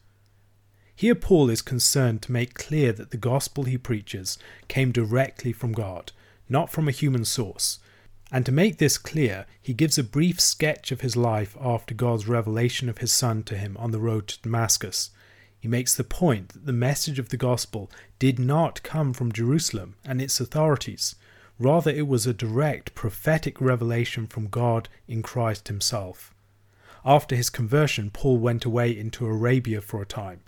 Here, 0.94 1.14
Paul 1.14 1.50
is 1.50 1.62
concerned 1.62 2.22
to 2.22 2.32
make 2.32 2.54
clear 2.54 2.92
that 2.92 3.10
the 3.10 3.16
gospel 3.16 3.64
he 3.64 3.78
preaches 3.78 4.38
came 4.68 4.92
directly 4.92 5.52
from 5.52 5.72
God, 5.72 6.12
not 6.48 6.70
from 6.70 6.86
a 6.86 6.92
human 6.92 7.24
source, 7.24 7.80
and 8.30 8.46
to 8.46 8.52
make 8.52 8.78
this 8.78 8.98
clear, 8.98 9.46
he 9.60 9.74
gives 9.74 9.98
a 9.98 10.04
brief 10.04 10.40
sketch 10.40 10.92
of 10.92 11.02
his 11.02 11.16
life 11.16 11.56
after 11.60 11.94
God's 11.94 12.28
revelation 12.28 12.88
of 12.88 12.98
his 12.98 13.12
Son 13.12 13.42
to 13.44 13.56
him 13.56 13.76
on 13.78 13.90
the 13.90 14.00
road 14.00 14.28
to 14.28 14.40
Damascus. 14.40 15.10
He 15.62 15.68
makes 15.68 15.94
the 15.94 16.02
point 16.02 16.48
that 16.48 16.66
the 16.66 16.72
message 16.72 17.20
of 17.20 17.28
the 17.28 17.36
gospel 17.36 17.88
did 18.18 18.36
not 18.36 18.82
come 18.82 19.12
from 19.12 19.30
Jerusalem 19.30 19.94
and 20.04 20.20
its 20.20 20.40
authorities. 20.40 21.14
Rather, 21.56 21.88
it 21.88 22.08
was 22.08 22.26
a 22.26 22.34
direct 22.34 22.96
prophetic 22.96 23.60
revelation 23.60 24.26
from 24.26 24.48
God 24.48 24.88
in 25.06 25.22
Christ 25.22 25.68
himself. 25.68 26.34
After 27.04 27.36
his 27.36 27.48
conversion, 27.48 28.10
Paul 28.10 28.38
went 28.38 28.64
away 28.64 28.90
into 28.90 29.24
Arabia 29.24 29.80
for 29.80 30.02
a 30.02 30.04
time. 30.04 30.40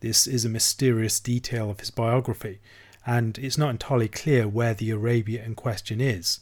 This 0.00 0.26
is 0.26 0.44
a 0.44 0.50
mysterious 0.50 1.18
detail 1.18 1.70
of 1.70 1.80
his 1.80 1.90
biography, 1.90 2.60
and 3.06 3.38
it's 3.38 3.56
not 3.56 3.70
entirely 3.70 4.08
clear 4.08 4.46
where 4.46 4.74
the 4.74 4.90
Arabia 4.90 5.42
in 5.42 5.54
question 5.54 5.98
is. 5.98 6.40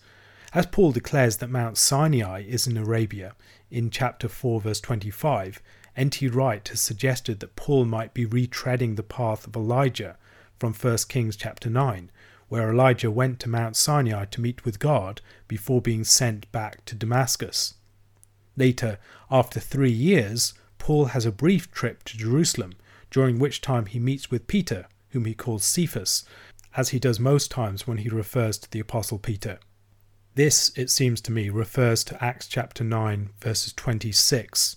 As 0.53 0.67
Paul 0.67 0.91
declares 0.91 1.37
that 1.37 1.49
Mount 1.49 1.79
Sinai 1.79 2.43
is 2.43 2.67
in 2.67 2.77
Arabia 2.77 3.37
in 3.71 3.89
chapter 3.89 4.29
4, 4.29 4.63
verse 4.63 4.81
25, 4.81 5.63
N.T. 5.97 6.29
Wright 6.29 6.69
has 6.69 6.81
suggested 6.81 7.41
that 7.41 7.57
Paul 7.57 7.87
might 7.87 8.13
be 8.13 8.27
retreading 8.27 8.97
the 8.97 9.03
path 9.03 9.47
of 9.47 9.57
Elijah 9.57 10.19
from 10.59 10.75
1 10.75 10.99
Kings 11.09 11.37
chapter 11.37 11.71
9, 11.71 12.11
where 12.49 12.71
Elijah 12.71 13.11
went 13.11 13.41
to 13.41 13.49
Mount 13.49 13.77
Sinai 13.77 14.27
to 14.27 14.41
meet 14.43 14.65
with 14.65 14.79
God 14.79 15.23
before 15.49 15.81
being 15.81 16.05
sent 16.05 16.51
back 16.53 16.85
to 16.85 16.95
Damascus. 16.95 17.75
Later, 18.57 18.99
after 19.31 19.59
three 19.59 19.91
years, 19.91 20.53
Paul 20.79 21.07
has 21.07 21.25
a 21.25 21.33
brief 21.33 21.71
trip 21.71 22.05
to 22.05 22.19
Jerusalem 22.19 22.75
during 23.11 23.39
which 23.39 23.63
time 23.63 23.87
he 23.87 23.99
meets 23.99 24.31
with 24.31 24.47
Peter, 24.47 24.87
whom 25.11 25.25
he 25.25 25.35
calls 25.35 25.65
Cephas, 25.65 26.25
as 26.77 26.91
he 26.91 26.99
does 26.99 27.19
most 27.19 27.51
times 27.51 27.87
when 27.87 27.99
he 27.99 28.11
refers 28.11 28.59
to 28.59 28.71
the 28.71 28.81
Apostle 28.81 29.19
Peter. 29.19 29.59
This, 30.35 30.71
it 30.77 30.91
seems 30.91 31.23
to 31.23 31.33
me, 31.33 31.49
refers 31.49 32.05
to 32.05 32.23
Acts 32.23 32.47
chapter 32.47 32.85
9, 32.85 33.31
verses 33.41 33.73
26 33.73 34.77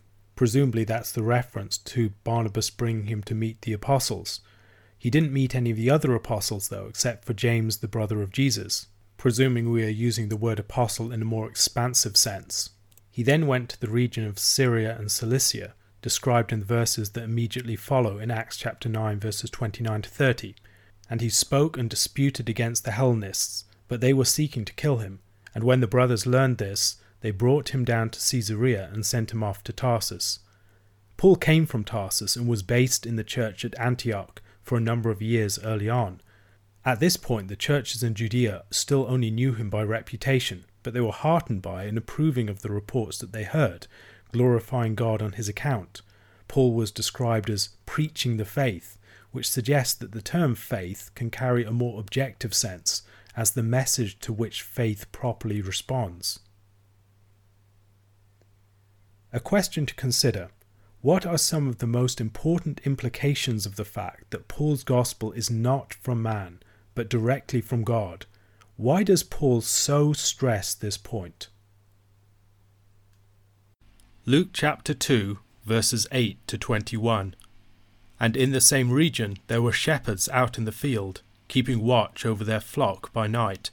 Presumably, 0.41 0.83
that's 0.83 1.11
the 1.11 1.21
reference 1.21 1.77
to 1.77 2.13
Barnabas 2.23 2.71
bringing 2.71 3.05
him 3.05 3.21
to 3.25 3.35
meet 3.35 3.61
the 3.61 3.73
apostles. 3.73 4.39
He 4.97 5.11
didn't 5.11 5.31
meet 5.31 5.53
any 5.53 5.69
of 5.69 5.77
the 5.77 5.91
other 5.91 6.15
apostles, 6.15 6.69
though, 6.69 6.87
except 6.87 7.25
for 7.25 7.33
James, 7.35 7.77
the 7.77 7.87
brother 7.87 8.23
of 8.23 8.31
Jesus, 8.31 8.87
presuming 9.17 9.69
we 9.69 9.85
are 9.85 9.89
using 9.89 10.29
the 10.29 10.35
word 10.35 10.57
apostle 10.57 11.11
in 11.11 11.21
a 11.21 11.25
more 11.25 11.47
expansive 11.47 12.17
sense. 12.17 12.71
He 13.11 13.21
then 13.21 13.45
went 13.45 13.69
to 13.69 13.79
the 13.79 13.91
region 13.91 14.25
of 14.25 14.39
Syria 14.39 14.97
and 14.97 15.11
Cilicia, 15.11 15.75
described 16.01 16.51
in 16.51 16.61
the 16.61 16.65
verses 16.65 17.11
that 17.11 17.25
immediately 17.25 17.75
follow 17.75 18.17
in 18.17 18.31
Acts 18.31 18.57
chapter 18.57 18.89
9, 18.89 19.19
verses 19.19 19.51
29 19.51 20.01
to 20.01 20.09
30. 20.09 20.55
And 21.07 21.21
he 21.21 21.29
spoke 21.29 21.77
and 21.77 21.87
disputed 21.87 22.49
against 22.49 22.83
the 22.83 22.93
Hellenists, 22.93 23.65
but 23.87 24.01
they 24.01 24.11
were 24.11 24.25
seeking 24.25 24.65
to 24.65 24.73
kill 24.73 24.97
him. 24.97 25.19
And 25.53 25.63
when 25.63 25.81
the 25.81 25.85
brothers 25.85 26.25
learned 26.25 26.57
this, 26.57 26.95
they 27.21 27.31
brought 27.31 27.69
him 27.69 27.85
down 27.85 28.09
to 28.09 28.19
Caesarea 28.19 28.89
and 28.91 29.05
sent 29.05 29.31
him 29.31 29.43
off 29.43 29.63
to 29.63 29.73
Tarsus. 29.73 30.39
Paul 31.17 31.35
came 31.35 31.65
from 31.65 31.83
Tarsus 31.83 32.35
and 32.35 32.47
was 32.47 32.63
based 32.63 33.05
in 33.05 33.15
the 33.15 33.23
church 33.23 33.63
at 33.63 33.79
Antioch 33.79 34.41
for 34.63 34.77
a 34.77 34.81
number 34.81 35.11
of 35.11 35.21
years 35.21 35.59
early 35.63 35.87
on. 35.89 36.19
At 36.83 36.99
this 36.99 37.17
point, 37.17 37.47
the 37.47 37.55
churches 37.55 38.01
in 38.01 38.15
Judea 38.15 38.63
still 38.71 39.05
only 39.07 39.29
knew 39.29 39.53
him 39.53 39.69
by 39.69 39.83
reputation, 39.83 40.65
but 40.81 40.95
they 40.95 41.01
were 41.01 41.11
heartened 41.11 41.61
by 41.61 41.83
and 41.83 41.97
approving 41.97 42.49
of 42.49 42.63
the 42.63 42.71
reports 42.71 43.19
that 43.19 43.33
they 43.33 43.43
heard, 43.43 43.85
glorifying 44.31 44.95
God 44.95 45.21
on 45.21 45.33
his 45.33 45.47
account. 45.47 46.01
Paul 46.47 46.73
was 46.73 46.91
described 46.91 47.49
as 47.51 47.69
preaching 47.85 48.37
the 48.37 48.45
faith, 48.45 48.97
which 49.31 49.49
suggests 49.49 49.93
that 49.93 50.11
the 50.11 50.23
term 50.23 50.55
faith 50.55 51.11
can 51.13 51.29
carry 51.29 51.63
a 51.63 51.71
more 51.71 51.99
objective 51.99 52.53
sense 52.53 53.03
as 53.35 53.51
the 53.51 53.63
message 53.63 54.19
to 54.21 54.33
which 54.33 54.61
faith 54.61 55.09
properly 55.11 55.61
responds. 55.61 56.39
A 59.33 59.39
question 59.39 59.85
to 59.85 59.95
consider 59.95 60.49
What 60.99 61.25
are 61.25 61.37
some 61.37 61.69
of 61.69 61.77
the 61.77 61.87
most 61.87 62.19
important 62.19 62.81
implications 62.83 63.65
of 63.65 63.77
the 63.77 63.85
fact 63.85 64.31
that 64.31 64.49
Paul's 64.49 64.83
gospel 64.83 65.31
is 65.31 65.49
not 65.49 65.93
from 65.93 66.21
man, 66.21 66.59
but 66.95 67.09
directly 67.09 67.61
from 67.61 67.85
God? 67.85 68.25
Why 68.75 69.03
does 69.03 69.23
Paul 69.23 69.61
so 69.61 70.11
stress 70.11 70.73
this 70.73 70.97
point? 70.97 71.47
Luke 74.25 74.49
chapter 74.51 74.93
2, 74.93 75.39
verses 75.63 76.07
8 76.11 76.45
to 76.47 76.57
21. 76.57 77.33
And 78.19 78.35
in 78.35 78.51
the 78.51 78.59
same 78.59 78.91
region 78.91 79.37
there 79.47 79.61
were 79.61 79.71
shepherds 79.71 80.27
out 80.27 80.57
in 80.57 80.65
the 80.65 80.73
field, 80.73 81.21
keeping 81.47 81.79
watch 81.79 82.25
over 82.25 82.43
their 82.43 82.59
flock 82.59 83.13
by 83.13 83.27
night. 83.27 83.71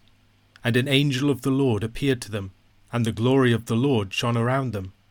And 0.62 0.76
an 0.76 0.86
angel 0.86 1.30
of 1.30 1.42
the 1.42 1.50
Lord 1.50 1.82
appeared 1.82 2.22
to 2.22 2.30
them, 2.30 2.52
and 2.92 3.04
the 3.04 3.10
glory 3.10 3.52
of 3.52 3.66
the 3.66 3.76
Lord 3.76 4.14
shone 4.14 4.37
around 4.37 4.72
them 4.72 4.92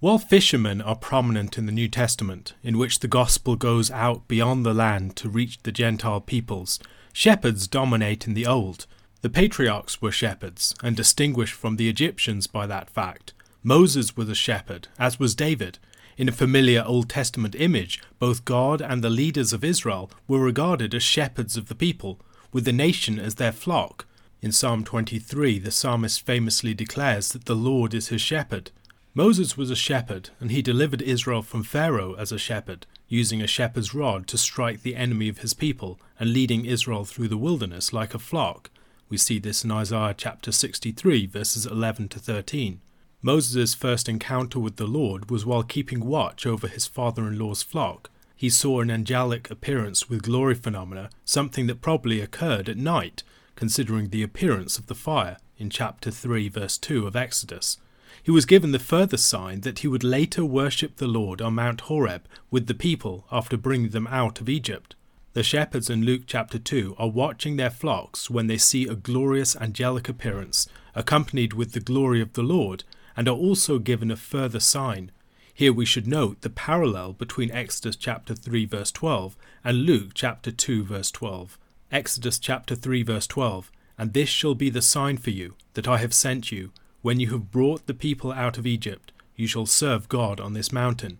While 0.00 0.18
fishermen 0.18 0.80
are 0.80 0.94
prominent 0.94 1.58
in 1.58 1.66
the 1.66 1.72
New 1.72 1.88
Testament, 1.88 2.54
in 2.62 2.78
which 2.78 3.00
the 3.00 3.08
gospel 3.08 3.56
goes 3.56 3.90
out 3.90 4.28
beyond 4.28 4.64
the 4.64 4.72
land 4.72 5.16
to 5.16 5.28
reach 5.28 5.58
the 5.64 5.72
Gentile 5.72 6.20
peoples, 6.20 6.78
shepherds 7.12 7.66
dominate 7.66 8.24
in 8.24 8.34
the 8.34 8.46
Old. 8.46 8.86
The 9.22 9.28
patriarchs 9.28 10.00
were 10.00 10.12
shepherds, 10.12 10.72
and 10.84 10.94
distinguished 10.94 11.54
from 11.54 11.74
the 11.74 11.88
Egyptians 11.88 12.46
by 12.46 12.64
that 12.68 12.88
fact. 12.88 13.32
Moses 13.64 14.16
was 14.16 14.28
a 14.28 14.36
shepherd, 14.36 14.86
as 15.00 15.18
was 15.18 15.34
David. 15.34 15.80
In 16.16 16.28
a 16.28 16.32
familiar 16.32 16.84
Old 16.86 17.08
Testament 17.08 17.56
image, 17.56 18.00
both 18.20 18.44
God 18.44 18.80
and 18.80 19.02
the 19.02 19.10
leaders 19.10 19.52
of 19.52 19.64
Israel 19.64 20.12
were 20.28 20.38
regarded 20.38 20.94
as 20.94 21.02
shepherds 21.02 21.56
of 21.56 21.66
the 21.66 21.74
people, 21.74 22.20
with 22.52 22.64
the 22.64 22.72
nation 22.72 23.18
as 23.18 23.34
their 23.34 23.50
flock. 23.50 24.06
In 24.40 24.52
Psalm 24.52 24.84
23, 24.84 25.58
the 25.58 25.72
psalmist 25.72 26.24
famously 26.24 26.72
declares 26.72 27.30
that 27.30 27.46
the 27.46 27.56
Lord 27.56 27.94
is 27.94 28.08
his 28.08 28.20
shepherd. 28.20 28.70
Moses 29.18 29.56
was 29.56 29.68
a 29.68 29.74
shepherd, 29.74 30.30
and 30.38 30.52
he 30.52 30.62
delivered 30.62 31.02
Israel 31.02 31.42
from 31.42 31.64
Pharaoh 31.64 32.14
as 32.14 32.30
a 32.30 32.38
shepherd, 32.38 32.86
using 33.08 33.42
a 33.42 33.48
shepherd's 33.48 33.92
rod 33.92 34.28
to 34.28 34.38
strike 34.38 34.82
the 34.82 34.94
enemy 34.94 35.28
of 35.28 35.38
his 35.38 35.54
people 35.54 35.98
and 36.20 36.32
leading 36.32 36.64
Israel 36.64 37.04
through 37.04 37.26
the 37.26 37.36
wilderness 37.36 37.92
like 37.92 38.14
a 38.14 38.20
flock. 38.20 38.70
We 39.08 39.16
see 39.16 39.40
this 39.40 39.64
in 39.64 39.72
Isaiah 39.72 40.14
chapter 40.16 40.52
63, 40.52 41.26
verses 41.26 41.66
11 41.66 42.10
to 42.10 42.20
13. 42.20 42.80
Moses' 43.20 43.74
first 43.74 44.08
encounter 44.08 44.60
with 44.60 44.76
the 44.76 44.86
Lord 44.86 45.32
was 45.32 45.44
while 45.44 45.64
keeping 45.64 46.06
watch 46.06 46.46
over 46.46 46.68
his 46.68 46.86
father 46.86 47.26
in 47.26 47.40
law's 47.40 47.64
flock. 47.64 48.10
He 48.36 48.48
saw 48.48 48.82
an 48.82 48.88
angelic 48.88 49.50
appearance 49.50 50.08
with 50.08 50.22
glory 50.22 50.54
phenomena, 50.54 51.10
something 51.24 51.66
that 51.66 51.82
probably 51.82 52.20
occurred 52.20 52.68
at 52.68 52.76
night, 52.76 53.24
considering 53.56 54.10
the 54.10 54.22
appearance 54.22 54.78
of 54.78 54.86
the 54.86 54.94
fire 54.94 55.38
in 55.56 55.70
chapter 55.70 56.12
3, 56.12 56.48
verse 56.50 56.78
2 56.78 57.04
of 57.04 57.16
Exodus. 57.16 57.78
He 58.22 58.30
was 58.30 58.46
given 58.46 58.72
the 58.72 58.78
further 58.78 59.16
sign 59.16 59.60
that 59.60 59.80
he 59.80 59.88
would 59.88 60.04
later 60.04 60.44
worship 60.44 60.96
the 60.96 61.06
Lord 61.06 61.40
on 61.40 61.54
Mount 61.54 61.82
Horeb 61.82 62.26
with 62.50 62.66
the 62.66 62.74
people 62.74 63.26
after 63.30 63.56
bringing 63.56 63.90
them 63.90 64.06
out 64.08 64.40
of 64.40 64.48
Egypt. 64.48 64.94
The 65.34 65.42
shepherds 65.42 65.88
in 65.88 66.04
Luke 66.04 66.22
chapter 66.26 66.58
2 66.58 66.96
are 66.98 67.08
watching 67.08 67.56
their 67.56 67.70
flocks 67.70 68.28
when 68.28 68.48
they 68.48 68.58
see 68.58 68.88
a 68.88 68.94
glorious 68.94 69.54
angelic 69.56 70.08
appearance, 70.08 70.68
accompanied 70.94 71.52
with 71.52 71.72
the 71.72 71.80
glory 71.80 72.20
of 72.20 72.32
the 72.32 72.42
Lord, 72.42 72.84
and 73.16 73.28
are 73.28 73.36
also 73.36 73.78
given 73.78 74.10
a 74.10 74.16
further 74.16 74.60
sign. 74.60 75.12
Here 75.54 75.72
we 75.72 75.84
should 75.84 76.06
note 76.06 76.40
the 76.40 76.50
parallel 76.50 77.12
between 77.12 77.50
Exodus 77.50 77.96
chapter 77.96 78.34
3 78.34 78.64
verse 78.64 78.90
12 78.92 79.36
and 79.64 79.84
Luke 79.84 80.10
chapter 80.14 80.50
2 80.50 80.84
verse 80.84 81.10
12. 81.10 81.58
Exodus 81.92 82.38
chapter 82.38 82.74
3 82.74 83.02
verse 83.02 83.26
12 83.26 83.70
And 83.96 84.12
this 84.12 84.28
shall 84.28 84.54
be 84.54 84.70
the 84.70 84.82
sign 84.82 85.18
for 85.18 85.30
you, 85.30 85.54
that 85.74 85.88
I 85.88 85.98
have 85.98 86.14
sent 86.14 86.50
you 86.50 86.72
When 87.08 87.20
you 87.20 87.30
have 87.30 87.50
brought 87.50 87.86
the 87.86 87.94
people 87.94 88.32
out 88.32 88.58
of 88.58 88.66
Egypt, 88.66 89.12
you 89.34 89.46
shall 89.46 89.64
serve 89.64 90.10
God 90.10 90.40
on 90.40 90.52
this 90.52 90.70
mountain. 90.70 91.16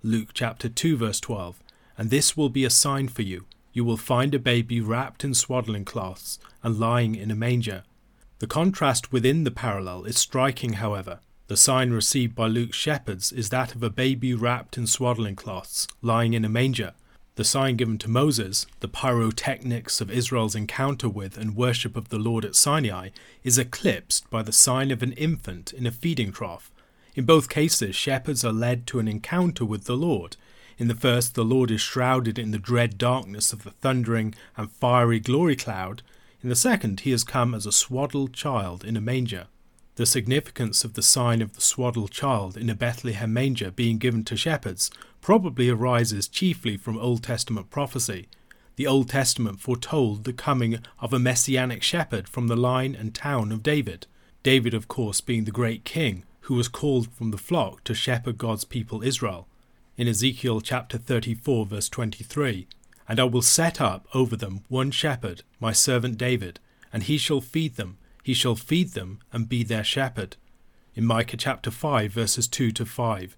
Luke 0.00 0.28
chapter 0.32 0.68
2 0.68 0.96
verse 0.96 1.18
12. 1.18 1.60
And 1.98 2.08
this 2.08 2.36
will 2.36 2.50
be 2.50 2.64
a 2.64 2.70
sign 2.70 3.08
for 3.08 3.22
you. 3.22 3.46
You 3.72 3.84
will 3.84 3.96
find 3.96 4.32
a 4.32 4.38
baby 4.38 4.80
wrapped 4.80 5.24
in 5.24 5.34
swaddling 5.34 5.84
cloths 5.84 6.38
and 6.62 6.78
lying 6.78 7.16
in 7.16 7.32
a 7.32 7.34
manger. 7.34 7.82
The 8.38 8.46
contrast 8.46 9.10
within 9.10 9.42
the 9.42 9.50
parallel 9.50 10.04
is 10.04 10.20
striking, 10.20 10.74
however. 10.74 11.18
The 11.48 11.56
sign 11.56 11.90
received 11.90 12.36
by 12.36 12.46
Luke's 12.46 12.76
shepherds 12.76 13.32
is 13.32 13.48
that 13.48 13.74
of 13.74 13.82
a 13.82 13.90
baby 13.90 14.34
wrapped 14.34 14.78
in 14.78 14.86
swaddling 14.86 15.34
cloths, 15.34 15.88
lying 16.00 16.34
in 16.34 16.44
a 16.44 16.48
manger. 16.48 16.92
The 17.36 17.44
sign 17.44 17.74
given 17.74 17.98
to 17.98 18.08
Moses, 18.08 18.64
the 18.78 18.86
pyrotechnics 18.86 20.00
of 20.00 20.08
Israel's 20.08 20.54
encounter 20.54 21.08
with 21.08 21.36
and 21.36 21.56
worship 21.56 21.96
of 21.96 22.08
the 22.08 22.18
Lord 22.18 22.44
at 22.44 22.54
Sinai, 22.54 23.08
is 23.42 23.58
eclipsed 23.58 24.30
by 24.30 24.42
the 24.42 24.52
sign 24.52 24.92
of 24.92 25.02
an 25.02 25.12
infant 25.14 25.72
in 25.72 25.84
a 25.84 25.90
feeding 25.90 26.30
trough. 26.30 26.70
In 27.16 27.24
both 27.24 27.48
cases, 27.48 27.96
shepherds 27.96 28.44
are 28.44 28.52
led 28.52 28.86
to 28.86 29.00
an 29.00 29.08
encounter 29.08 29.64
with 29.64 29.86
the 29.86 29.96
Lord. 29.96 30.36
In 30.78 30.86
the 30.86 30.94
first, 30.94 31.34
the 31.34 31.44
Lord 31.44 31.72
is 31.72 31.80
shrouded 31.80 32.38
in 32.38 32.52
the 32.52 32.58
dread 32.58 32.98
darkness 32.98 33.52
of 33.52 33.64
the 33.64 33.72
thundering 33.72 34.36
and 34.56 34.70
fiery 34.70 35.18
glory 35.18 35.56
cloud. 35.56 36.02
In 36.40 36.50
the 36.50 36.56
second, 36.56 37.00
he 37.00 37.10
has 37.10 37.24
come 37.24 37.52
as 37.52 37.66
a 37.66 37.72
swaddled 37.72 38.32
child 38.32 38.84
in 38.84 38.96
a 38.96 39.00
manger. 39.00 39.48
The 39.96 40.06
significance 40.06 40.82
of 40.82 40.94
the 40.94 41.02
sign 41.02 41.40
of 41.40 41.52
the 41.54 41.60
swaddled 41.60 42.10
child 42.10 42.56
in 42.56 42.68
a 42.68 42.74
Bethlehem 42.74 43.32
manger 43.32 43.70
being 43.70 43.98
given 43.98 44.24
to 44.24 44.36
shepherds 44.36 44.90
probably 45.20 45.68
arises 45.68 46.26
chiefly 46.26 46.76
from 46.76 46.98
Old 46.98 47.22
Testament 47.22 47.70
prophecy. 47.70 48.26
The 48.74 48.88
Old 48.88 49.08
Testament 49.08 49.60
foretold 49.60 50.24
the 50.24 50.32
coming 50.32 50.80
of 50.98 51.12
a 51.12 51.20
messianic 51.20 51.84
shepherd 51.84 52.28
from 52.28 52.48
the 52.48 52.56
line 52.56 52.96
and 52.96 53.14
town 53.14 53.52
of 53.52 53.62
David. 53.62 54.08
David, 54.42 54.74
of 54.74 54.88
course, 54.88 55.20
being 55.20 55.44
the 55.44 55.52
great 55.52 55.84
king 55.84 56.24
who 56.40 56.54
was 56.54 56.66
called 56.66 57.12
from 57.12 57.30
the 57.30 57.38
flock 57.38 57.84
to 57.84 57.94
shepherd 57.94 58.36
God's 58.36 58.64
people 58.64 59.00
Israel. 59.00 59.46
In 59.96 60.08
Ezekiel 60.08 60.60
chapter 60.60 60.98
34, 60.98 61.66
verse 61.66 61.88
23, 61.88 62.66
And 63.08 63.20
I 63.20 63.24
will 63.24 63.42
set 63.42 63.80
up 63.80 64.08
over 64.12 64.34
them 64.34 64.64
one 64.68 64.90
shepherd, 64.90 65.44
my 65.60 65.70
servant 65.70 66.18
David, 66.18 66.58
and 66.92 67.04
he 67.04 67.16
shall 67.16 67.40
feed 67.40 67.76
them, 67.76 67.96
he 68.24 68.32
shall 68.34 68.56
feed 68.56 68.92
them 68.92 69.20
and 69.32 69.50
be 69.50 69.62
their 69.62 69.84
shepherd. 69.84 70.36
In 70.96 71.04
Micah 71.04 71.36
chapter 71.36 71.70
5, 71.70 72.10
verses 72.10 72.48
2 72.48 72.72
to 72.72 72.86
5, 72.86 73.36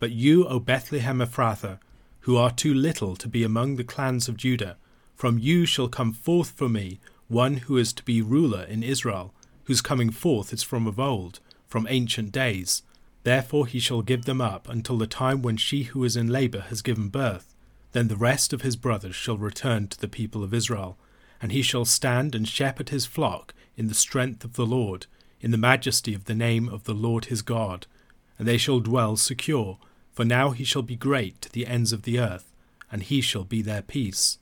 But 0.00 0.10
you, 0.10 0.44
O 0.48 0.58
Bethlehem 0.58 1.20
Ephrathah, 1.20 1.78
who 2.22 2.36
are 2.36 2.50
too 2.50 2.74
little 2.74 3.14
to 3.14 3.28
be 3.28 3.44
among 3.44 3.76
the 3.76 3.84
clans 3.84 4.28
of 4.28 4.36
Judah, 4.36 4.76
from 5.14 5.38
you 5.38 5.64
shall 5.64 5.88
come 5.88 6.12
forth 6.12 6.50
for 6.50 6.68
me 6.68 6.98
one 7.28 7.58
who 7.58 7.78
is 7.78 7.92
to 7.92 8.02
be 8.02 8.20
ruler 8.20 8.64
in 8.64 8.82
Israel, 8.82 9.32
whose 9.64 9.80
coming 9.80 10.10
forth 10.10 10.52
is 10.52 10.64
from 10.64 10.88
of 10.88 10.98
old 10.98 11.38
from 11.68 11.86
ancient 11.88 12.32
days. 12.32 12.82
Therefore 13.22 13.66
he 13.66 13.78
shall 13.78 14.02
give 14.02 14.24
them 14.24 14.40
up 14.40 14.68
until 14.68 14.98
the 14.98 15.06
time 15.06 15.42
when 15.42 15.56
she 15.56 15.84
who 15.84 16.02
is 16.02 16.16
in 16.16 16.26
labour 16.26 16.60
has 16.68 16.82
given 16.82 17.08
birth. 17.08 17.54
Then 17.92 18.08
the 18.08 18.16
rest 18.16 18.52
of 18.52 18.62
his 18.62 18.74
brothers 18.74 19.14
shall 19.14 19.38
return 19.38 19.86
to 19.88 20.00
the 20.00 20.08
people 20.08 20.42
of 20.42 20.52
Israel, 20.52 20.98
and 21.44 21.52
he 21.52 21.60
shall 21.60 21.84
stand 21.84 22.34
and 22.34 22.48
shepherd 22.48 22.88
his 22.88 23.04
flock 23.04 23.52
in 23.76 23.88
the 23.88 23.94
strength 23.94 24.44
of 24.44 24.54
the 24.54 24.64
Lord, 24.64 25.04
in 25.42 25.50
the 25.50 25.58
majesty 25.58 26.14
of 26.14 26.24
the 26.24 26.34
name 26.34 26.70
of 26.70 26.84
the 26.84 26.94
Lord 26.94 27.26
his 27.26 27.42
God. 27.42 27.86
And 28.38 28.48
they 28.48 28.56
shall 28.56 28.80
dwell 28.80 29.18
secure, 29.18 29.76
for 30.10 30.24
now 30.24 30.52
he 30.52 30.64
shall 30.64 30.80
be 30.80 30.96
great 30.96 31.42
to 31.42 31.52
the 31.52 31.66
ends 31.66 31.92
of 31.92 32.04
the 32.04 32.18
earth, 32.18 32.50
and 32.90 33.02
he 33.02 33.20
shall 33.20 33.44
be 33.44 33.60
their 33.60 33.82
peace. 33.82 34.38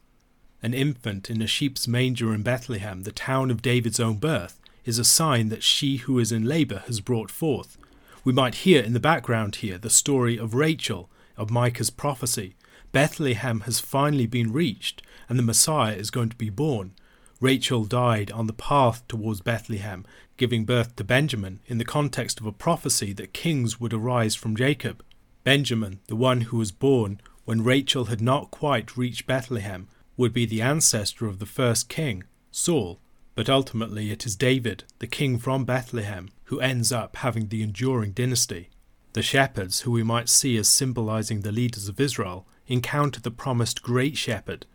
An 0.63 0.75
infant 0.75 1.29
in 1.29 1.43
a 1.43 1.47
sheep's 1.49 1.89
manger 1.89 2.33
in 2.33 2.45
Bethlehem, 2.45 3.03
the 3.03 3.11
town 3.11 3.51
of 3.51 3.63
David's 3.63 3.99
own 3.99 4.19
birth, 4.19 4.61
is 4.85 5.01
a 5.01 5.05
sign 5.05 5.49
that 5.49 5.65
she 5.65 5.97
who 5.97 6.21
is 6.21 6.31
in 6.31 6.45
labour 6.45 6.85
has 6.87 7.01
brought 7.01 7.33
forth. 7.33 7.79
We 8.23 8.33
might 8.33 8.63
hear 8.63 8.81
in 8.81 8.93
the 8.93 9.01
background 9.01 9.57
here 9.57 9.77
the 9.77 9.91
story 9.91 10.37
of 10.37 10.55
Rachel, 10.55 11.11
of 11.37 11.51
Micah's 11.51 11.91
prophecy. 11.91 12.55
Bethlehem 12.93 13.63
has 13.63 13.81
finally 13.81 14.27
been 14.27 14.53
reached, 14.53 15.03
and 15.33 15.39
the 15.39 15.43
Messiah 15.43 15.95
is 15.95 16.11
going 16.11 16.29
to 16.29 16.37
be 16.37 16.51
born. 16.51 16.93
Rachel 17.41 17.87
died 17.87 18.31
on 18.33 18.49
the 18.49 18.53
path 18.53 19.03
towards 19.09 19.41
Bethlehem, 19.41 20.05
giving 20.37 20.67
birth 20.67 20.95
to 20.97 21.05
Benjamin 21.05 21.61
in 21.67 21.79
the 21.79 21.87
context 21.87 22.39
of 22.39 22.45
a 22.45 22.53
prophecy 22.53 23.15
that 23.15 23.33
kings 23.33 23.81
would 23.81 23.95
arise 23.95 24.35
from 24.35 24.55
Jacob. 24.55 25.03
Benjamin, 25.43 26.01
the 26.07 26.17
one 26.17 26.43
who 26.43 26.59
was 26.59 26.71
born 26.71 27.19
when 27.47 27.65
Rachel 27.65 28.05
had 28.05 28.21
not 28.21 28.51
quite 28.51 28.95
reached 28.95 29.27
Bethlehem, 29.27 29.89
would 30.19 30.35
be 30.35 30.45
the 30.45 30.61
ancestor 30.61 31.25
of 31.25 31.39
the 31.39 31.47
first 31.47 31.89
king, 31.89 32.25
Saul. 32.51 33.01
But 33.35 33.49
ultimately, 33.49 34.11
it 34.11 34.27
is 34.27 34.37
David, 34.37 34.85
the 34.99 35.07
king 35.07 35.39
from 35.39 35.65
Bethlehem, 35.65 36.29
who 36.45 36.61
ends 36.61 36.93
up 36.93 37.17
having 37.17 37.49
the 37.49 37.63
enduring 37.63 38.13
dynasty. 38.13 38.69
The 39.15 39.23
shepherds, 39.23 39.81
who 39.81 39.93
we 39.93 40.03
might 40.03 40.29
see 40.29 40.59
as 40.59 40.69
symbolizing 40.69 41.41
the 41.41 41.53
leaders 41.53 41.89
of 41.89 41.99
Israel, 42.01 42.47
encounter 42.67 43.19
the 43.19 43.31
promised 43.31 43.83
great 43.83 44.19
shepherd. 44.19 44.67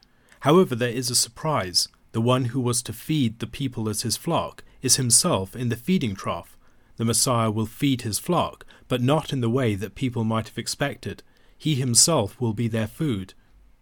However, 0.47 0.75
there 0.75 0.87
is 0.87 1.09
a 1.09 1.15
surprise. 1.15 1.89
The 2.13 2.21
one 2.21 2.45
who 2.45 2.61
was 2.61 2.81
to 2.83 2.93
feed 2.93 3.39
the 3.39 3.47
people 3.47 3.89
as 3.89 4.03
his 4.03 4.15
flock 4.15 4.63
is 4.81 4.95
himself 4.95 5.57
in 5.57 5.67
the 5.67 5.75
feeding 5.75 6.15
trough. 6.15 6.55
The 6.95 7.03
Messiah 7.03 7.51
will 7.51 7.65
feed 7.65 8.03
his 8.03 8.17
flock, 8.17 8.65
but 8.87 9.01
not 9.01 9.33
in 9.33 9.41
the 9.41 9.49
way 9.49 9.75
that 9.75 9.93
people 9.93 10.23
might 10.23 10.47
have 10.47 10.57
expected. 10.57 11.21
He 11.57 11.75
himself 11.75 12.39
will 12.39 12.53
be 12.53 12.69
their 12.69 12.87
food. 12.87 13.33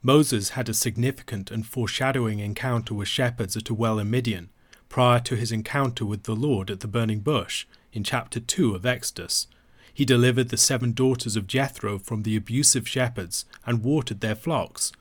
Moses 0.02 0.58
had 0.58 0.68
a 0.68 0.74
significant 0.74 1.52
and 1.52 1.68
foreshadowing 1.68 2.40
encounter 2.40 2.96
with 2.96 3.10
shepherds 3.10 3.56
at 3.56 3.70
a 3.70 3.76
well 3.76 4.00
in 4.00 4.10
Midian 4.10 4.50
prior 4.90 5.20
to 5.20 5.36
his 5.36 5.52
encounter 5.52 6.04
with 6.04 6.24
the 6.24 6.36
Lord 6.36 6.72
at 6.72 6.80
the 6.80 6.88
burning 6.88 7.20
bush 7.20 7.68
in 7.94 8.04
chapter 8.04 8.40
2 8.40 8.74
of 8.74 8.88
Exodus. 8.88 9.46
He 9.94 10.04
delivered 10.04 10.50
the 10.50 10.58
seven 10.58 10.94
daughters 10.94 11.36
of 11.36 11.46
Jethro 11.46 12.00
from 12.00 12.24
the 12.24 12.36
abusive 12.36 12.88
shepherds 12.88 13.46
and 13.68 13.84
watered 13.84 14.22
their 14.22 14.34
flocks. 14.34 14.92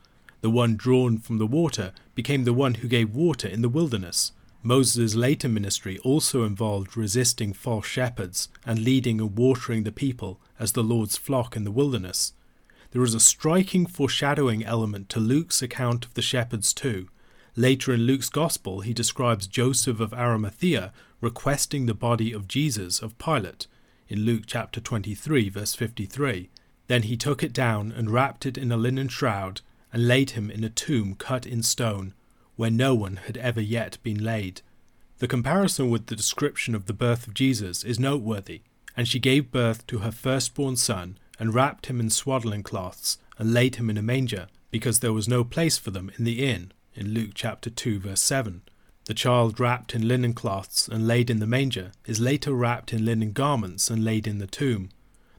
The 0.45 0.51
one 0.51 0.75
drawn 0.75 1.17
from 1.17 1.39
the 1.39 1.47
water 1.47 1.91
became 2.13 2.43
the 2.43 2.53
one 2.53 2.75
who 2.75 2.87
gave 2.87 3.15
water 3.15 3.47
in 3.47 3.63
the 3.63 3.67
wilderness. 3.67 4.31
Moses' 4.61 5.15
later 5.15 5.49
ministry 5.49 5.97
also 6.03 6.43
involved 6.43 6.95
resisting 6.95 7.51
false 7.51 7.87
shepherds 7.87 8.47
and 8.63 8.77
leading 8.77 9.19
and 9.19 9.35
watering 9.35 9.85
the 9.85 9.91
people 9.91 10.39
as 10.59 10.73
the 10.73 10.83
Lord's 10.83 11.17
flock 11.17 11.55
in 11.55 11.63
the 11.63 11.71
wilderness. 11.71 12.33
There 12.91 13.01
is 13.01 13.15
a 13.15 13.19
striking 13.19 13.87
foreshadowing 13.87 14.63
element 14.63 15.09
to 15.09 15.19
Luke's 15.19 15.63
account 15.63 16.05
of 16.05 16.13
the 16.13 16.21
shepherds 16.21 16.75
too. 16.75 17.09
Later 17.55 17.91
in 17.91 18.01
Luke's 18.01 18.29
Gospel, 18.29 18.81
he 18.81 18.93
describes 18.93 19.47
Joseph 19.47 19.99
of 19.99 20.13
Arimathea 20.13 20.93
requesting 21.21 21.87
the 21.87 21.95
body 21.95 22.31
of 22.31 22.47
Jesus 22.47 23.01
of 23.01 23.17
Pilate 23.17 23.65
in 24.07 24.19
Luke 24.19 24.43
chapter 24.45 24.79
23, 24.79 25.49
verse 25.49 25.73
53. 25.73 26.51
Then 26.85 27.01
he 27.01 27.17
took 27.17 27.41
it 27.41 27.51
down 27.51 27.91
and 27.91 28.11
wrapped 28.11 28.45
it 28.45 28.59
in 28.59 28.71
a 28.71 28.77
linen 28.77 29.07
shroud 29.07 29.61
and 29.95 30.09
laid 30.09 30.31
him 30.31 30.51
in 30.51 30.61
a 30.65 30.69
tomb 30.69 31.15
cut 31.15 31.45
in 31.45 31.63
stone, 31.63 32.13
where 32.57 32.69
no 32.69 32.93
one 32.93 33.15
had 33.15 33.37
ever 33.37 33.61
yet 33.61 33.97
been 34.03 34.21
laid. 34.21 34.61
The 35.19 35.27
comparison 35.27 35.89
with 35.89 36.07
the 36.07 36.17
description 36.17 36.75
of 36.75 36.85
the 36.85 36.91
birth 36.91 37.27
of 37.27 37.33
Jesus 37.33 37.81
is 37.81 37.97
noteworthy, 37.97 38.63
and 38.97 39.07
she 39.07 39.19
gave 39.19 39.51
birth 39.51 39.87
to 39.87 39.99
her 39.99 40.11
firstborn 40.11 40.75
son 40.75 41.17
and 41.39 41.53
wrapped 41.53 41.85
him 41.85 42.01
in 42.01 42.09
swaddling 42.09 42.61
cloths 42.61 43.19
and 43.37 43.53
laid 43.53 43.77
him 43.77 43.89
in 43.89 43.97
a 43.97 44.01
manger, 44.01 44.47
because 44.69 44.99
there 44.99 45.13
was 45.13 45.29
no 45.29 45.45
place 45.45 45.77
for 45.77 45.91
them 45.91 46.11
in 46.17 46.25
the 46.25 46.45
inn 46.45 46.73
in 46.93 47.13
Luke 47.13 47.31
chapter 47.33 47.69
2 47.69 47.99
verse 47.99 48.21
7. 48.21 48.63
The 49.05 49.13
child 49.13 49.61
wrapped 49.61 49.95
in 49.95 50.09
linen 50.09 50.33
cloths 50.33 50.89
and 50.89 51.07
laid 51.07 51.29
in 51.29 51.39
the 51.39 51.47
manger 51.47 51.93
is 52.05 52.19
later 52.19 52.53
wrapped 52.53 52.91
in 52.91 53.05
linen 53.05 53.31
garments 53.31 53.89
and 53.89 54.03
laid 54.03 54.27
in 54.27 54.39
the 54.39 54.47
tomb. 54.47 54.89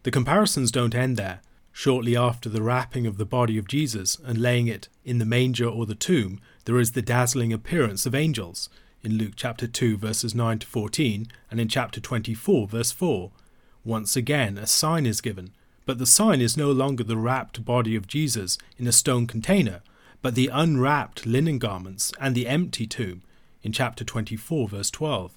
The 0.05 0.11
comparisons 0.11 0.71
don't 0.71 0.95
end 0.95 1.19
there. 1.19 1.43
Shortly 1.79 2.17
after 2.17 2.49
the 2.49 2.63
wrapping 2.63 3.07
of 3.07 3.19
the 3.19 3.27
body 3.27 3.59
of 3.59 3.69
Jesus 3.69 4.17
and 4.25 4.39
laying 4.39 4.67
it 4.67 4.89
in 5.05 5.19
the 5.19 5.27
manger 5.27 5.69
or 5.69 5.85
the 5.85 5.95
tomb, 5.95 6.41
there 6.65 6.79
is 6.79 6.93
the 6.93 7.03
dazzling 7.03 7.53
appearance 7.53 8.07
of 8.07 8.15
angels 8.15 8.71
in 9.03 9.19
Luke 9.19 9.35
chapter 9.37 9.67
2 9.67 9.99
verses 9.99 10.35
9 10.35 10.61
to 10.61 10.67
14 10.67 11.27
and 11.51 11.61
in 11.61 11.69
chapter 11.69 12.01
24 12.01 12.67
verse 12.67 12.93
4. 12.93 13.31
Once 13.85 14.17
again, 14.17 14.57
a 14.57 14.67
sign 14.67 15.05
is 15.05 15.21
given, 15.21 15.53
but 15.85 15.99
the 15.99 16.07
sign 16.07 16.41
is 16.41 16.57
no 16.57 16.73
longer 16.73 17.05
the 17.05 17.19
wrapped 17.19 17.63
body 17.63 17.95
of 17.95 18.07
Jesus 18.07 18.57
in 18.79 18.87
a 18.87 18.91
stone 18.91 19.27
container, 19.27 19.83
but 20.23 20.35
the 20.35 20.49
unwrapped 20.51 21.27
linen 21.27 21.59
garments 21.59 22.11
and 22.19 22.35
the 22.35 22.49
empty 22.49 22.87
tomb 22.87 23.23
in 23.63 23.71
chapter 23.71 24.03
24, 24.03 24.69
verse 24.69 24.91
12. 24.91 25.37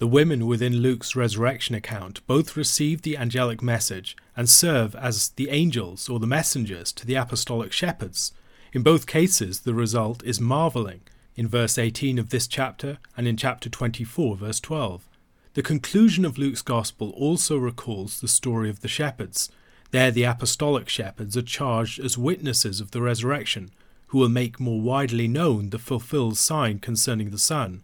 The 0.00 0.06
women 0.06 0.46
within 0.46 0.78
Luke's 0.78 1.14
resurrection 1.14 1.74
account 1.74 2.26
both 2.26 2.56
receive 2.56 3.02
the 3.02 3.18
angelic 3.18 3.62
message 3.62 4.16
and 4.34 4.48
serve 4.48 4.96
as 4.96 5.28
the 5.36 5.50
angels 5.50 6.08
or 6.08 6.18
the 6.18 6.26
messengers 6.26 6.90
to 6.92 7.06
the 7.06 7.16
apostolic 7.16 7.70
shepherds. 7.70 8.32
In 8.72 8.82
both 8.82 9.06
cases, 9.06 9.60
the 9.60 9.74
result 9.74 10.24
is 10.24 10.40
marveling 10.40 11.02
in 11.36 11.46
verse 11.46 11.76
18 11.76 12.18
of 12.18 12.30
this 12.30 12.46
chapter 12.46 12.96
and 13.14 13.28
in 13.28 13.36
chapter 13.36 13.68
24, 13.68 14.36
verse 14.36 14.58
12. 14.58 15.06
The 15.52 15.62
conclusion 15.62 16.24
of 16.24 16.38
Luke's 16.38 16.62
Gospel 16.62 17.10
also 17.10 17.58
recalls 17.58 18.22
the 18.22 18.28
story 18.28 18.70
of 18.70 18.80
the 18.80 18.88
shepherds. 18.88 19.50
There, 19.90 20.10
the 20.10 20.24
apostolic 20.24 20.88
shepherds 20.88 21.36
are 21.36 21.42
charged 21.42 22.00
as 22.00 22.16
witnesses 22.16 22.80
of 22.80 22.92
the 22.92 23.02
resurrection, 23.02 23.70
who 24.06 24.18
will 24.18 24.30
make 24.30 24.58
more 24.58 24.80
widely 24.80 25.28
known 25.28 25.68
the 25.68 25.78
fulfilled 25.78 26.38
sign 26.38 26.78
concerning 26.78 27.32
the 27.32 27.38
Son. 27.38 27.82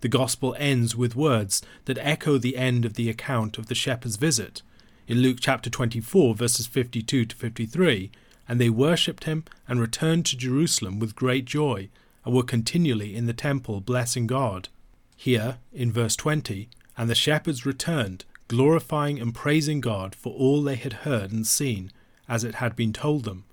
The 0.00 0.08
Gospel 0.08 0.54
ends 0.58 0.94
with 0.94 1.16
words 1.16 1.60
that 1.86 1.98
echo 2.00 2.38
the 2.38 2.56
end 2.56 2.84
of 2.84 2.94
the 2.94 3.10
account 3.10 3.58
of 3.58 3.66
the 3.66 3.74
shepherd's 3.74 4.14
visit. 4.14 4.62
In 5.08 5.18
Luke 5.18 5.38
chapter 5.40 5.68
24, 5.68 6.36
verses 6.36 6.68
52 6.68 7.24
to 7.24 7.34
53, 7.34 8.12
and 8.48 8.60
they 8.60 8.70
worshipped 8.70 9.24
him 9.24 9.44
and 9.66 9.80
returned 9.80 10.24
to 10.26 10.36
Jerusalem 10.36 11.00
with 11.00 11.16
great 11.16 11.46
joy, 11.46 11.88
and 12.24 12.32
were 12.32 12.44
continually 12.44 13.16
in 13.16 13.26
the 13.26 13.32
temple 13.32 13.80
blessing 13.80 14.28
God. 14.28 14.68
Here, 15.16 15.58
in 15.72 15.90
verse 15.90 16.14
20, 16.14 16.68
and 16.96 17.10
the 17.10 17.16
shepherds 17.16 17.66
returned, 17.66 18.24
glorifying 18.46 19.20
and 19.20 19.34
praising 19.34 19.80
God 19.80 20.14
for 20.14 20.32
all 20.32 20.62
they 20.62 20.76
had 20.76 21.04
heard 21.04 21.32
and 21.32 21.44
seen, 21.44 21.90
as 22.28 22.44
it 22.44 22.56
had 22.56 22.76
been 22.76 22.92
told 22.92 23.24
them. 23.24 23.44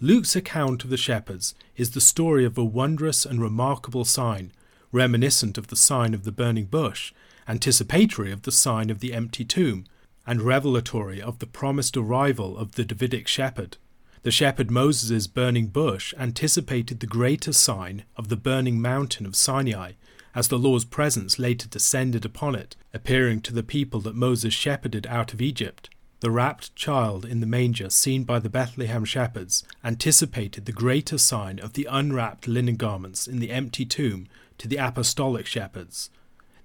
Luke's 0.00 0.34
account 0.34 0.82
of 0.84 0.90
the 0.90 0.96
shepherds 0.96 1.54
is 1.76 1.90
the 1.90 2.00
story 2.00 2.46
of 2.46 2.56
a 2.56 2.64
wondrous 2.64 3.26
and 3.26 3.42
remarkable 3.42 4.04
sign, 4.06 4.50
reminiscent 4.94 5.58
of 5.58 5.66
the 5.66 5.76
sign 5.76 6.14
of 6.14 6.22
the 6.24 6.32
burning 6.32 6.66
bush, 6.66 7.12
anticipatory 7.48 8.30
of 8.30 8.42
the 8.42 8.52
sign 8.52 8.88
of 8.88 9.00
the 9.00 9.12
empty 9.12 9.44
tomb, 9.44 9.84
and 10.26 10.40
revelatory 10.40 11.20
of 11.20 11.40
the 11.40 11.46
promised 11.46 11.96
arrival 11.96 12.56
of 12.56 12.76
the 12.76 12.84
Davidic 12.84 13.26
shepherd. 13.26 13.76
The 14.22 14.30
shepherd 14.30 14.70
Moses' 14.70 15.26
burning 15.26 15.66
bush 15.66 16.14
anticipated 16.18 17.00
the 17.00 17.06
greater 17.06 17.52
sign 17.52 18.04
of 18.16 18.28
the 18.28 18.36
burning 18.36 18.80
mountain 18.80 19.26
of 19.26 19.36
Sinai, 19.36 19.92
as 20.34 20.48
the 20.48 20.58
Lord's 20.58 20.84
presence 20.84 21.38
later 21.38 21.68
descended 21.68 22.24
upon 22.24 22.54
it, 22.54 22.76
appearing 22.94 23.40
to 23.42 23.52
the 23.52 23.62
people 23.62 24.00
that 24.00 24.14
Moses 24.14 24.54
shepherded 24.54 25.06
out 25.08 25.34
of 25.34 25.42
Egypt. 25.42 25.90
The 26.20 26.30
wrapped 26.30 26.74
child 26.74 27.26
in 27.26 27.40
the 27.40 27.46
manger 27.46 27.90
seen 27.90 28.24
by 28.24 28.38
the 28.38 28.48
Bethlehem 28.48 29.04
shepherds 29.04 29.62
anticipated 29.84 30.64
the 30.64 30.72
greater 30.72 31.18
sign 31.18 31.58
of 31.58 31.74
the 31.74 31.86
unwrapped 31.90 32.48
linen 32.48 32.76
garments 32.76 33.26
in 33.26 33.40
the 33.40 33.50
empty 33.50 33.84
tomb 33.84 34.26
to 34.58 34.68
the 34.68 34.76
apostolic 34.76 35.46
shepherds. 35.46 36.10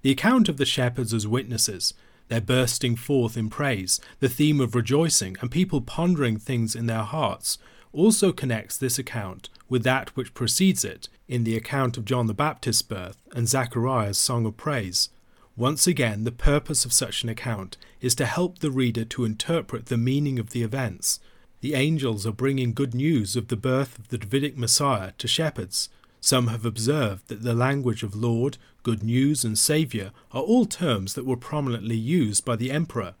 The 0.02 0.10
account 0.10 0.48
of 0.48 0.56
the 0.56 0.64
shepherds 0.64 1.12
as 1.12 1.26
witnesses, 1.26 1.94
their 2.28 2.40
bursting 2.40 2.96
forth 2.96 3.36
in 3.36 3.50
praise, 3.50 4.00
the 4.20 4.28
theme 4.28 4.60
of 4.60 4.74
rejoicing, 4.74 5.36
and 5.40 5.50
people 5.50 5.80
pondering 5.80 6.38
things 6.38 6.74
in 6.74 6.86
their 6.86 7.02
hearts, 7.02 7.58
also 7.92 8.32
connects 8.32 8.78
this 8.78 8.98
account 8.98 9.48
with 9.68 9.82
that 9.84 10.16
which 10.16 10.34
precedes 10.34 10.84
it 10.84 11.08
in 11.28 11.44
the 11.44 11.56
account 11.56 11.96
of 11.96 12.04
John 12.04 12.26
the 12.26 12.34
Baptist's 12.34 12.82
birth 12.82 13.16
and 13.32 13.48
Zechariah's 13.48 14.18
song 14.18 14.46
of 14.46 14.56
praise. 14.56 15.08
Once 15.56 15.86
again, 15.86 16.24
the 16.24 16.32
purpose 16.32 16.84
of 16.84 16.92
such 16.92 17.22
an 17.22 17.28
account 17.28 17.76
is 18.00 18.14
to 18.14 18.26
help 18.26 18.60
the 18.60 18.70
reader 18.70 19.04
to 19.04 19.24
interpret 19.24 19.86
the 19.86 19.96
meaning 19.96 20.38
of 20.38 20.50
the 20.50 20.62
events. 20.62 21.20
The 21.60 21.74
angels 21.74 22.26
are 22.26 22.32
bringing 22.32 22.72
good 22.72 22.94
news 22.94 23.36
of 23.36 23.48
the 23.48 23.56
birth 23.56 23.98
of 23.98 24.08
the 24.08 24.18
Davidic 24.18 24.56
Messiah 24.56 25.12
to 25.18 25.28
shepherds. 25.28 25.88
Some 26.20 26.48
have 26.48 26.66
observed 26.66 27.28
that 27.28 27.42
the 27.42 27.54
language 27.54 28.02
of 28.02 28.14
Lord, 28.14 28.58
Good 28.82 29.02
News, 29.02 29.44
and 29.44 29.58
Saviour 29.58 30.10
are 30.32 30.42
all 30.42 30.66
terms 30.66 31.14
that 31.14 31.24
were 31.24 31.36
prominently 31.36 31.96
used 31.96 32.44
by 32.44 32.56
the 32.56 32.70
emperor, 32.70 33.14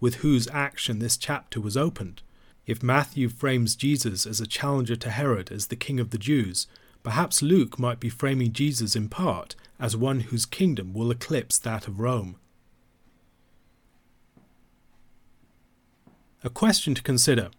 with 0.00 0.16
whose 0.16 0.48
action 0.48 0.98
this 0.98 1.16
chapter 1.16 1.60
was 1.60 1.76
opened. 1.76 2.22
If 2.66 2.82
Matthew 2.82 3.28
frames 3.28 3.76
Jesus 3.76 4.26
as 4.26 4.40
a 4.40 4.46
challenger 4.46 4.96
to 4.96 5.10
Herod 5.10 5.52
as 5.52 5.66
the 5.66 5.76
King 5.76 6.00
of 6.00 6.10
the 6.10 6.18
Jews, 6.18 6.66
perhaps 7.02 7.42
Luke 7.42 7.78
might 7.78 8.00
be 8.00 8.08
framing 8.08 8.52
Jesus 8.52 8.96
in 8.96 9.08
part 9.08 9.54
as 9.78 9.96
one 9.96 10.20
whose 10.20 10.46
kingdom 10.46 10.94
will 10.94 11.10
eclipse 11.10 11.58
that 11.58 11.86
of 11.86 12.00
Rome. 12.00 12.36
A 16.42 16.50
question 16.50 16.94
to 16.94 17.02
consider. 17.02 17.50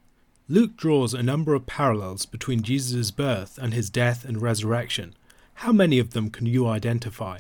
Luke 0.50 0.78
draws 0.78 1.14
a 1.14 1.22
number 1.22 1.54
of 1.56 1.66
parallels 1.66 2.26
between 2.26 2.62
Jesus' 2.62 3.12
birth 3.12 3.60
and 3.62 3.74
his 3.74 3.90
death 3.90 4.24
and 4.24 4.42
resurrection. 4.42 5.14
How 5.56 5.74
many 5.74 6.00
of 6.00 6.12
them 6.12 6.30
can 6.30 6.46
you 6.46 6.68
identify? 6.68 7.40